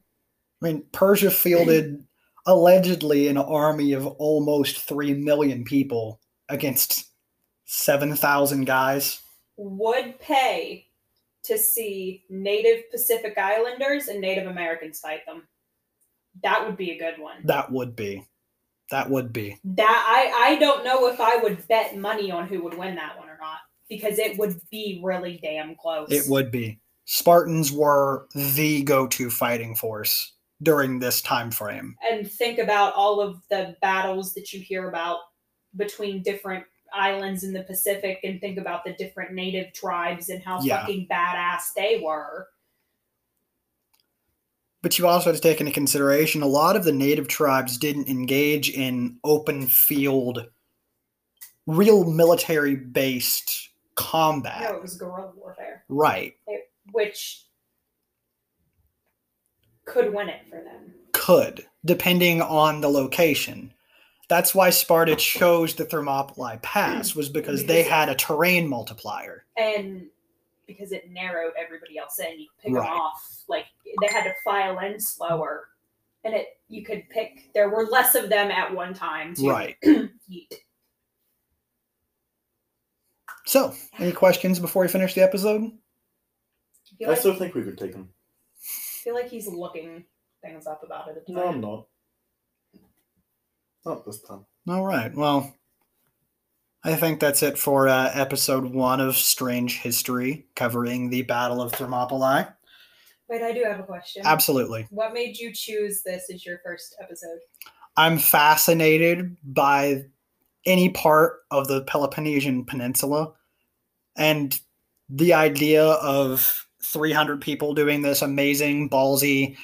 I 0.61 0.65
mean, 0.65 0.83
Persia 0.91 1.29
fielded 1.29 2.05
allegedly 2.45 3.27
an 3.27 3.37
army 3.37 3.93
of 3.93 4.05
almost 4.05 4.87
3 4.87 5.13
million 5.15 5.63
people 5.63 6.19
against 6.49 7.09
7,000 7.65 8.65
guys. 8.65 9.21
Would 9.57 10.19
pay 10.19 10.87
to 11.43 11.57
see 11.57 12.23
Native 12.29 12.89
Pacific 12.91 13.37
Islanders 13.37 14.07
and 14.07 14.21
Native 14.21 14.47
Americans 14.47 14.99
fight 14.99 15.25
them. 15.25 15.43
That 16.41 16.65
would 16.65 16.77
be 16.77 16.91
a 16.91 16.97
good 16.97 17.21
one. 17.21 17.45
That 17.45 17.71
would 17.71 17.95
be. 17.95 18.25
That 18.89 19.09
would 19.09 19.31
be. 19.31 19.57
That 19.63 20.05
I 20.07 20.51
I 20.51 20.55
don't 20.59 20.83
know 20.83 21.07
if 21.07 21.19
I 21.19 21.37
would 21.37 21.67
bet 21.67 21.97
money 21.97 22.31
on 22.31 22.47
who 22.47 22.63
would 22.63 22.77
win 22.77 22.95
that 22.95 23.17
one 23.17 23.29
or 23.29 23.37
not 23.39 23.57
because 23.89 24.19
it 24.19 24.37
would 24.37 24.59
be 24.71 24.99
really 25.03 25.39
damn 25.41 25.75
close. 25.75 26.11
It 26.11 26.25
would 26.27 26.51
be. 26.51 26.79
Spartans 27.05 27.71
were 27.71 28.27
the 28.33 28.83
go-to 28.83 29.29
fighting 29.29 29.75
force 29.75 30.32
during 30.63 30.99
this 30.99 31.21
time 31.21 31.51
frame. 31.51 31.95
and 32.09 32.29
think 32.29 32.57
about 32.59 32.93
all 32.93 33.19
of 33.21 33.41
the 33.49 33.75
battles 33.81 34.33
that 34.33 34.53
you 34.53 34.59
hear 34.59 34.89
about 34.89 35.19
between 35.75 36.21
different 36.23 36.63
islands 36.93 37.43
in 37.43 37.53
the 37.53 37.63
Pacific 37.63 38.19
and 38.23 38.39
think 38.39 38.57
about 38.57 38.83
the 38.83 38.93
different 38.93 39.33
native 39.33 39.73
tribes 39.73 40.29
and 40.29 40.41
how 40.43 40.61
Yeah. 40.61 40.81
fucking 40.81 41.07
badass 41.07 41.73
they 41.75 41.99
were. 42.03 42.49
But 44.81 44.99
you 44.99 45.07
also 45.07 45.31
have 45.31 45.35
to 45.37 45.41
take 45.41 45.59
into 45.61 45.71
consideration 45.71 46.41
a 46.41 46.47
lot 46.47 46.75
of 46.75 46.83
the 46.83 46.91
native 46.91 47.27
tribes 47.27 47.77
didn't 47.77 48.09
engage 48.09 48.69
in 48.69 49.17
open 49.23 49.65
field, 49.67 50.49
real 51.65 52.03
military 52.03 52.75
based 52.75 53.69
combat. 53.95 54.69
No, 54.69 54.75
it 54.75 54.81
was 54.81 54.97
guerrilla 54.97 55.31
warfare, 55.37 55.85
Right. 55.87 56.37
which 56.91 57.45
could 59.93 60.13
win 60.13 60.29
it 60.29 60.41
for 60.49 60.61
them. 60.61 60.93
Could, 61.11 61.65
depending 61.85 62.41
on 62.41 62.81
the 62.81 62.89
location. 62.89 63.73
That's 64.29 64.55
why 64.55 64.71
Sparta 64.71 65.15
chose 65.15 65.75
the 65.75 65.85
Thermopylae 65.85 66.59
Pass, 66.63 67.15
was 67.15 67.29
because 67.29 67.65
they 67.65 67.83
had 67.83 68.09
a 68.09 68.15
terrain 68.15 68.67
multiplier. 68.67 69.45
And 69.57 70.07
because 70.65 70.91
it 70.91 71.11
narrowed 71.11 71.53
everybody 71.57 71.97
else 71.97 72.19
in, 72.19 72.39
you 72.39 72.47
could 72.55 72.63
pick 72.69 72.73
Right. 72.73 72.87
them 72.89 72.97
off. 72.99 73.43
Like 73.47 73.65
they 74.01 74.07
had 74.07 74.23
to 74.23 74.33
file 74.43 74.79
in 74.79 74.99
slower. 74.99 75.67
And 76.23 76.33
it 76.33 76.57
you 76.69 76.83
could 76.85 77.03
pick 77.09 77.51
there 77.53 77.69
were 77.69 77.85
less 77.85 78.15
of 78.15 78.29
them 78.29 78.49
at 78.49 78.73
one 78.73 78.93
time 78.93 79.35
to 79.35 79.47
Right. 79.49 79.75
yeet. 79.85 80.53
So, 83.45 83.73
any 83.99 84.13
questions 84.13 84.57
before 84.57 84.83
we 84.83 84.87
finish 84.87 85.13
the 85.13 85.21
episode? 85.21 85.69
I 87.05 87.11
I 87.11 87.15
still 87.15 87.35
think 87.35 87.53
we 87.55 87.63
could 87.63 87.77
take 87.77 87.91
them. 87.91 88.12
Feel 89.03 89.13
like 89.15 89.29
he's 89.29 89.47
looking 89.47 90.05
things 90.43 90.65
up 90.67 90.83
about 90.83 91.07
it. 91.09 91.17
At 91.17 91.25
the 91.27 91.33
No, 91.33 91.47
I'm 91.47 91.51
time. 91.53 91.61
not. 91.61 91.87
Not 93.85 94.05
this 94.05 94.21
time. 94.21 94.45
All 94.67 94.83
right. 94.85 95.13
Well, 95.13 95.53
I 96.83 96.95
think 96.95 97.19
that's 97.19 97.43
it 97.43 97.57
for 97.57 97.87
uh, 97.87 98.11
episode 98.13 98.65
one 98.65 98.99
of 99.01 99.15
Strange 99.15 99.79
History, 99.79 100.47
covering 100.55 101.09
the 101.09 101.21
Battle 101.23 101.61
of 101.61 101.73
Thermopylae. 101.73 102.47
Wait, 103.29 103.41
I 103.41 103.51
do 103.53 103.63
have 103.63 103.79
a 103.79 103.83
question. 103.83 104.21
Absolutely. 104.25 104.87
What 104.89 105.13
made 105.13 105.37
you 105.37 105.53
choose 105.53 106.03
this 106.03 106.29
as 106.33 106.45
your 106.45 106.59
first 106.63 106.95
episode? 107.01 107.39
I'm 107.95 108.17
fascinated 108.17 109.37
by 109.43 110.05
any 110.65 110.89
part 110.89 111.39
of 111.51 111.67
the 111.67 111.83
Peloponnesian 111.83 112.65
Peninsula 112.65 113.33
and 114.15 114.59
the 115.09 115.33
idea 115.33 115.83
of 115.83 116.62
300 116.83 117.41
people 117.41 117.73
doing 117.73 118.01
this 118.01 118.21
amazing, 118.21 118.89
ballsy, 118.89 119.55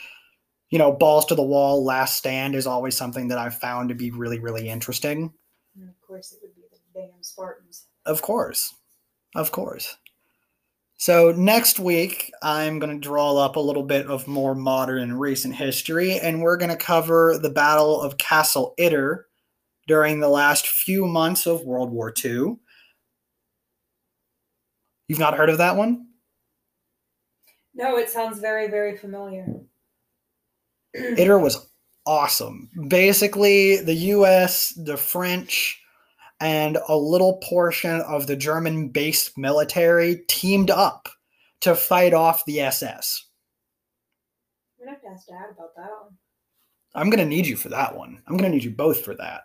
you 0.69 0.77
know, 0.77 0.91
balls 0.91 1.25
to 1.25 1.35
the 1.35 1.43
wall 1.43 1.83
last 1.83 2.17
stand 2.17 2.55
is 2.55 2.67
always 2.67 2.95
something 2.95 3.27
that 3.29 3.37
I've 3.37 3.57
found 3.57 3.89
to 3.89 3.95
be 3.95 4.11
really, 4.11 4.39
really 4.39 4.69
interesting. 4.69 5.33
And 5.75 5.89
of 5.89 5.99
course, 6.01 6.31
it 6.31 6.39
would 6.41 6.55
be 6.55 6.61
the 6.71 6.99
damn 6.99 7.23
Spartans. 7.23 7.87
Of 8.05 8.21
course. 8.21 8.73
Of 9.35 9.51
course. 9.51 9.97
So 10.97 11.31
next 11.31 11.79
week, 11.79 12.31
I'm 12.41 12.77
going 12.77 12.93
to 12.93 13.07
draw 13.07 13.37
up 13.37 13.55
a 13.55 13.61
little 13.61 13.83
bit 13.83 14.05
of 14.07 14.27
more 14.27 14.53
modern 14.53 15.01
and 15.01 15.19
recent 15.19 15.55
history, 15.55 16.19
and 16.19 16.41
we're 16.41 16.57
going 16.57 16.71
to 16.71 16.75
cover 16.75 17.39
the 17.41 17.49
Battle 17.49 18.01
of 18.01 18.17
Castle 18.17 18.73
Itter 18.77 19.23
during 19.87 20.19
the 20.19 20.27
last 20.27 20.67
few 20.67 21.07
months 21.07 21.47
of 21.47 21.63
World 21.63 21.89
War 21.89 22.13
II. 22.23 22.57
You've 25.07 25.19
not 25.19 25.37
heard 25.37 25.49
of 25.49 25.59
that 25.59 25.77
one? 25.77 26.08
No, 27.79 27.97
it 27.97 28.09
sounds 28.09 28.39
very, 28.39 28.69
very 28.69 28.97
familiar. 28.97 29.47
Itter 30.95 31.41
was 31.41 31.65
awesome. 32.05 32.69
Basically, 32.89 33.77
the 33.81 33.93
US, 33.93 34.73
the 34.73 34.97
French, 34.97 35.81
and 36.41 36.77
a 36.89 36.95
little 36.95 37.37
portion 37.37 38.01
of 38.01 38.27
the 38.27 38.35
German 38.35 38.89
based 38.89 39.37
military 39.37 40.23
teamed 40.27 40.69
up 40.69 41.07
to 41.61 41.73
fight 41.73 42.13
off 42.13 42.45
the 42.45 42.59
SS. 42.59 43.25
I'm 44.77 44.85
gonna 44.85 44.97
have 44.97 45.01
to 45.01 45.07
ask 45.09 45.27
Dad 45.27 45.55
about 45.55 45.73
that 45.77 45.89
one. 46.03 46.17
I'm 46.95 47.09
going 47.09 47.19
to 47.19 47.25
need 47.25 47.47
you 47.47 47.55
for 47.55 47.69
that 47.69 47.95
one. 47.95 48.21
I'm 48.27 48.35
going 48.35 48.51
to 48.51 48.55
need 48.57 48.63
you 48.63 48.71
both 48.71 49.05
for 49.05 49.15
that. 49.15 49.41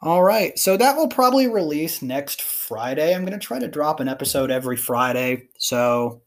All 0.00 0.22
right. 0.22 0.58
So 0.58 0.76
that 0.76 0.96
will 0.96 1.08
probably 1.08 1.48
release 1.48 2.02
next 2.02 2.42
Friday. 2.42 3.14
I'm 3.14 3.24
going 3.24 3.38
to 3.38 3.46
try 3.46 3.58
to 3.58 3.68
drop 3.68 4.00
an 4.00 4.08
episode 4.08 4.50
every 4.50 4.76
Friday. 4.76 5.48
So, 5.58 6.22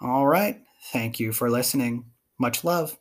all 0.00 0.26
right. 0.26 0.60
Thank 0.92 1.18
you 1.18 1.32
for 1.32 1.50
listening. 1.50 2.04
Much 2.38 2.64
love. 2.64 2.96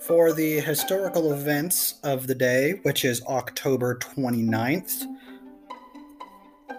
For 0.00 0.32
the 0.32 0.60
historical 0.60 1.32
events 1.32 2.00
of 2.02 2.26
the 2.26 2.34
day, 2.34 2.80
which 2.82 3.04
is 3.04 3.22
October 3.26 3.96
29th, 3.96 5.04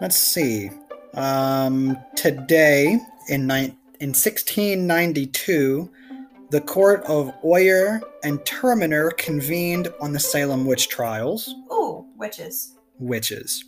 let's 0.00 0.18
see. 0.18 0.70
Um, 1.14 1.96
today, 2.16 2.98
in, 3.28 3.46
ni- 3.46 3.76
in 4.00 4.10
1692, 4.10 5.90
the 6.50 6.60
court 6.60 7.04
of 7.04 7.32
Oyer 7.44 8.00
and 8.24 8.44
Terminer 8.44 9.10
convened 9.16 9.92
on 10.00 10.12
the 10.12 10.18
Salem 10.18 10.66
witch 10.66 10.88
trials 10.88 11.54
Ooh, 11.72 12.04
witches. 12.16 12.76
Witches. 13.00 13.64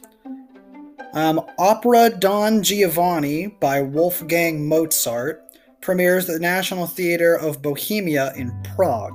Um, 1.15 1.41
Opera 1.59 2.11
Don 2.11 2.63
Giovanni 2.63 3.49
by 3.49 3.83
Wolfgang 3.83 4.67
Mozart 4.67 5.43
premieres 5.81 6.29
at 6.29 6.35
the 6.35 6.41
National 6.41 6.87
Theatre 6.87 7.35
of 7.39 7.61
Bohemia 7.61 8.33
in 8.35 8.51
Prague, 8.75 9.13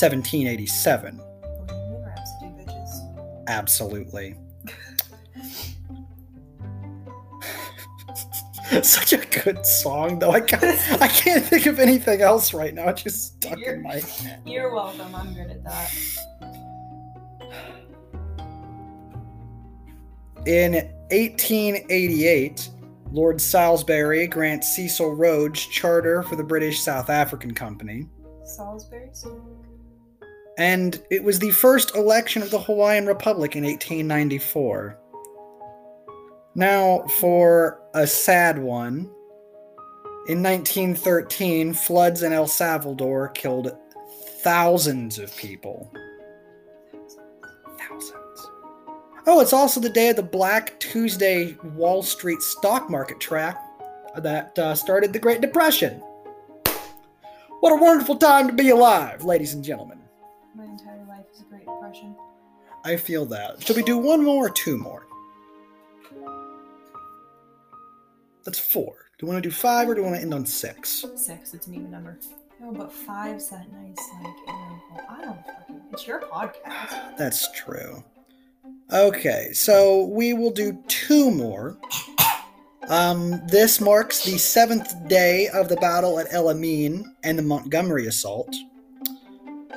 1787. 0.00 1.16
Bohemian 1.16 2.66
bitches. 2.66 3.44
Absolutely. 3.46 4.34
Such 8.82 9.14
a 9.14 9.18
good 9.42 9.64
song, 9.64 10.18
though. 10.18 10.32
I 10.32 10.40
can't, 10.42 11.00
I 11.00 11.08
can't 11.08 11.42
think 11.44 11.64
of 11.64 11.78
anything 11.78 12.20
else 12.20 12.52
right 12.52 12.74
now. 12.74 12.88
It's 12.88 13.02
just 13.02 13.36
stuck 13.42 13.58
You're- 13.58 13.76
in 13.76 13.82
my. 13.82 14.00
Head. 14.00 14.42
You're 14.44 14.74
welcome. 14.74 15.14
I'm 15.14 15.32
good 15.32 15.50
at 15.50 15.64
that. 15.64 15.90
In 20.48 20.72
1888, 21.10 22.70
Lord 23.12 23.38
Salisbury 23.38 24.26
grants 24.26 24.74
Cecil 24.74 25.14
Rhodes 25.14 25.66
charter 25.66 26.22
for 26.22 26.36
the 26.36 26.42
British 26.42 26.80
South 26.80 27.10
African 27.10 27.52
Company, 27.52 28.08
Salisbury. 28.44 29.10
and 30.56 31.02
it 31.10 31.22
was 31.22 31.38
the 31.38 31.50
first 31.50 31.94
election 31.94 32.40
of 32.40 32.50
the 32.50 32.60
Hawaiian 32.60 33.04
Republic 33.04 33.56
in 33.56 33.64
1894. 33.64 34.98
Now, 36.54 37.04
for 37.20 37.82
a 37.92 38.06
sad 38.06 38.58
one, 38.58 39.00
in 40.28 40.42
1913, 40.42 41.74
floods 41.74 42.22
in 42.22 42.32
El 42.32 42.46
Salvador 42.46 43.28
killed 43.28 43.76
thousands 44.40 45.18
of 45.18 45.36
people. 45.36 45.92
Oh, 49.30 49.40
it's 49.40 49.52
also 49.52 49.78
the 49.78 49.90
day 49.90 50.08
of 50.08 50.16
the 50.16 50.22
Black 50.22 50.80
Tuesday 50.80 51.54
Wall 51.62 52.02
Street 52.02 52.40
stock 52.40 52.88
market 52.88 53.20
track 53.20 53.62
that 54.16 54.58
uh, 54.58 54.74
started 54.74 55.12
the 55.12 55.18
Great 55.18 55.42
Depression. 55.42 56.00
What 57.60 57.72
a 57.72 57.76
wonderful 57.76 58.16
time 58.16 58.46
to 58.46 58.54
be 58.54 58.70
alive, 58.70 59.24
ladies 59.24 59.52
and 59.52 59.62
gentlemen. 59.62 60.00
My 60.54 60.64
entire 60.64 61.04
life 61.06 61.26
is 61.30 61.42
a 61.42 61.44
Great 61.44 61.66
Depression. 61.66 62.16
I 62.86 62.96
feel 62.96 63.26
that. 63.26 63.62
Should 63.62 63.76
we 63.76 63.82
do 63.82 63.98
one 63.98 64.24
more 64.24 64.46
or 64.46 64.50
two 64.50 64.78
more? 64.78 65.06
That's 68.46 68.58
four. 68.58 68.94
Do 69.18 69.26
you 69.26 69.30
want 69.30 69.42
to 69.42 69.46
do 69.46 69.54
five 69.54 69.90
or 69.90 69.94
do 69.94 70.00
you 70.00 70.06
want 70.06 70.16
to 70.16 70.22
end 70.22 70.32
on 70.32 70.46
six? 70.46 71.04
Six. 71.16 71.52
It's 71.52 71.66
an 71.66 71.74
even 71.74 71.90
number. 71.90 72.18
No, 72.62 72.72
but 72.72 72.90
five's 72.90 73.50
that 73.50 73.70
nice, 73.70 74.08
like. 74.24 75.06
I 75.06 75.22
don't 75.22 75.44
fucking. 75.44 75.82
It's 75.92 76.06
your 76.06 76.22
podcast. 76.22 77.18
That's 77.18 77.52
true. 77.52 78.02
Okay, 78.90 79.50
so 79.52 80.06
we 80.06 80.32
will 80.32 80.50
do 80.50 80.82
two 80.88 81.30
more. 81.30 81.78
Um, 82.88 83.42
this 83.46 83.82
marks 83.82 84.24
the 84.24 84.38
seventh 84.38 85.06
day 85.08 85.48
of 85.48 85.68
the 85.68 85.76
battle 85.76 86.18
at 86.18 86.32
El 86.32 86.48
Amin 86.48 87.14
and 87.22 87.38
the 87.38 87.42
Montgomery 87.42 88.06
assault. 88.06 88.54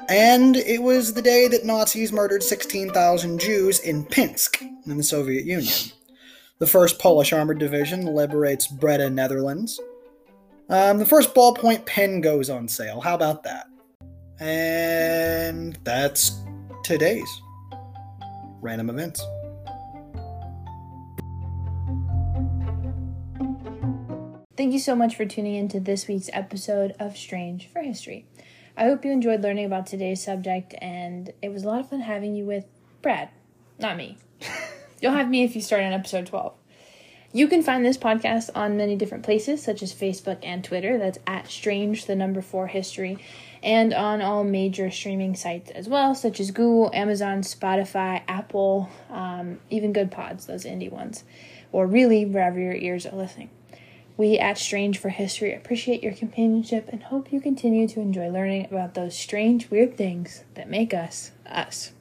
And 0.07 0.55
it 0.55 0.81
was 0.81 1.13
the 1.13 1.21
day 1.21 1.49
that 1.49 1.65
Nazis 1.65 2.13
murdered 2.13 2.41
16,000 2.41 3.39
Jews 3.39 3.79
in 3.81 4.05
Pinsk, 4.05 4.61
in 4.61 4.97
the 4.97 5.03
Soviet 5.03 5.43
Union. 5.43 5.73
The 6.59 6.65
1st 6.65 6.99
Polish 6.99 7.33
Armored 7.33 7.59
Division 7.59 8.05
liberates 8.05 8.67
Breda, 8.67 9.09
Netherlands. 9.09 9.79
Um, 10.69 10.99
the 10.99 11.05
first 11.05 11.35
ballpoint 11.35 11.85
pen 11.85 12.21
goes 12.21 12.49
on 12.49 12.67
sale. 12.69 13.01
How 13.01 13.15
about 13.15 13.43
that? 13.43 13.67
And 14.39 15.77
that's 15.83 16.39
today's 16.83 17.29
random 18.61 18.89
events. 18.89 19.25
Thank 24.57 24.73
you 24.73 24.79
so 24.79 24.95
much 24.95 25.15
for 25.15 25.25
tuning 25.25 25.55
in 25.55 25.67
to 25.69 25.79
this 25.79 26.07
week's 26.07 26.29
episode 26.33 26.93
of 26.99 27.17
Strange 27.17 27.67
for 27.67 27.81
History. 27.81 28.27
I 28.77 28.83
hope 28.83 29.03
you 29.03 29.11
enjoyed 29.11 29.41
learning 29.41 29.65
about 29.65 29.87
today's 29.87 30.23
subject, 30.23 30.75
and 30.79 31.33
it 31.41 31.49
was 31.49 31.63
a 31.63 31.67
lot 31.67 31.79
of 31.79 31.89
fun 31.89 32.01
having 32.01 32.35
you 32.35 32.45
with 32.45 32.65
Brad, 33.01 33.29
not 33.79 33.97
me. 33.97 34.17
You'll 35.01 35.13
have 35.13 35.29
me 35.29 35.43
if 35.43 35.55
you 35.55 35.61
start 35.61 35.83
on 35.83 35.93
episode 35.93 36.27
12. 36.27 36.53
You 37.33 37.47
can 37.47 37.63
find 37.63 37.85
this 37.85 37.97
podcast 37.97 38.49
on 38.55 38.75
many 38.75 38.97
different 38.97 39.23
places, 39.23 39.63
such 39.63 39.81
as 39.81 39.93
Facebook 39.93 40.39
and 40.43 40.63
Twitter. 40.63 40.97
That's 40.97 41.19
at 41.25 41.47
Strange, 41.47 42.05
the 42.05 42.15
number 42.15 42.41
four 42.41 42.67
history, 42.67 43.17
and 43.63 43.93
on 43.93 44.21
all 44.21 44.43
major 44.43 44.91
streaming 44.91 45.35
sites 45.35 45.71
as 45.71 45.87
well, 45.87 46.13
such 46.13 46.41
as 46.41 46.51
Google, 46.51 46.91
Amazon, 46.93 47.41
Spotify, 47.41 48.21
Apple, 48.27 48.89
um, 49.09 49.59
even 49.69 49.93
Goodpods, 49.93 50.45
those 50.45 50.65
indie 50.65 50.91
ones, 50.91 51.23
or 51.71 51.87
really 51.87 52.25
wherever 52.25 52.59
your 52.59 52.75
ears 52.75 53.05
are 53.05 53.15
listening. 53.15 53.49
We 54.17 54.37
at 54.37 54.57
Strange 54.57 54.97
for 54.97 55.09
History 55.09 55.53
appreciate 55.53 56.03
your 56.03 56.13
companionship 56.13 56.89
and 56.89 57.01
hope 57.03 57.31
you 57.31 57.39
continue 57.39 57.87
to 57.87 58.01
enjoy 58.01 58.29
learning 58.29 58.67
about 58.69 58.93
those 58.93 59.17
strange, 59.17 59.71
weird 59.71 59.95
things 59.95 60.43
that 60.55 60.69
make 60.69 60.93
us 60.93 61.31
us. 61.47 61.93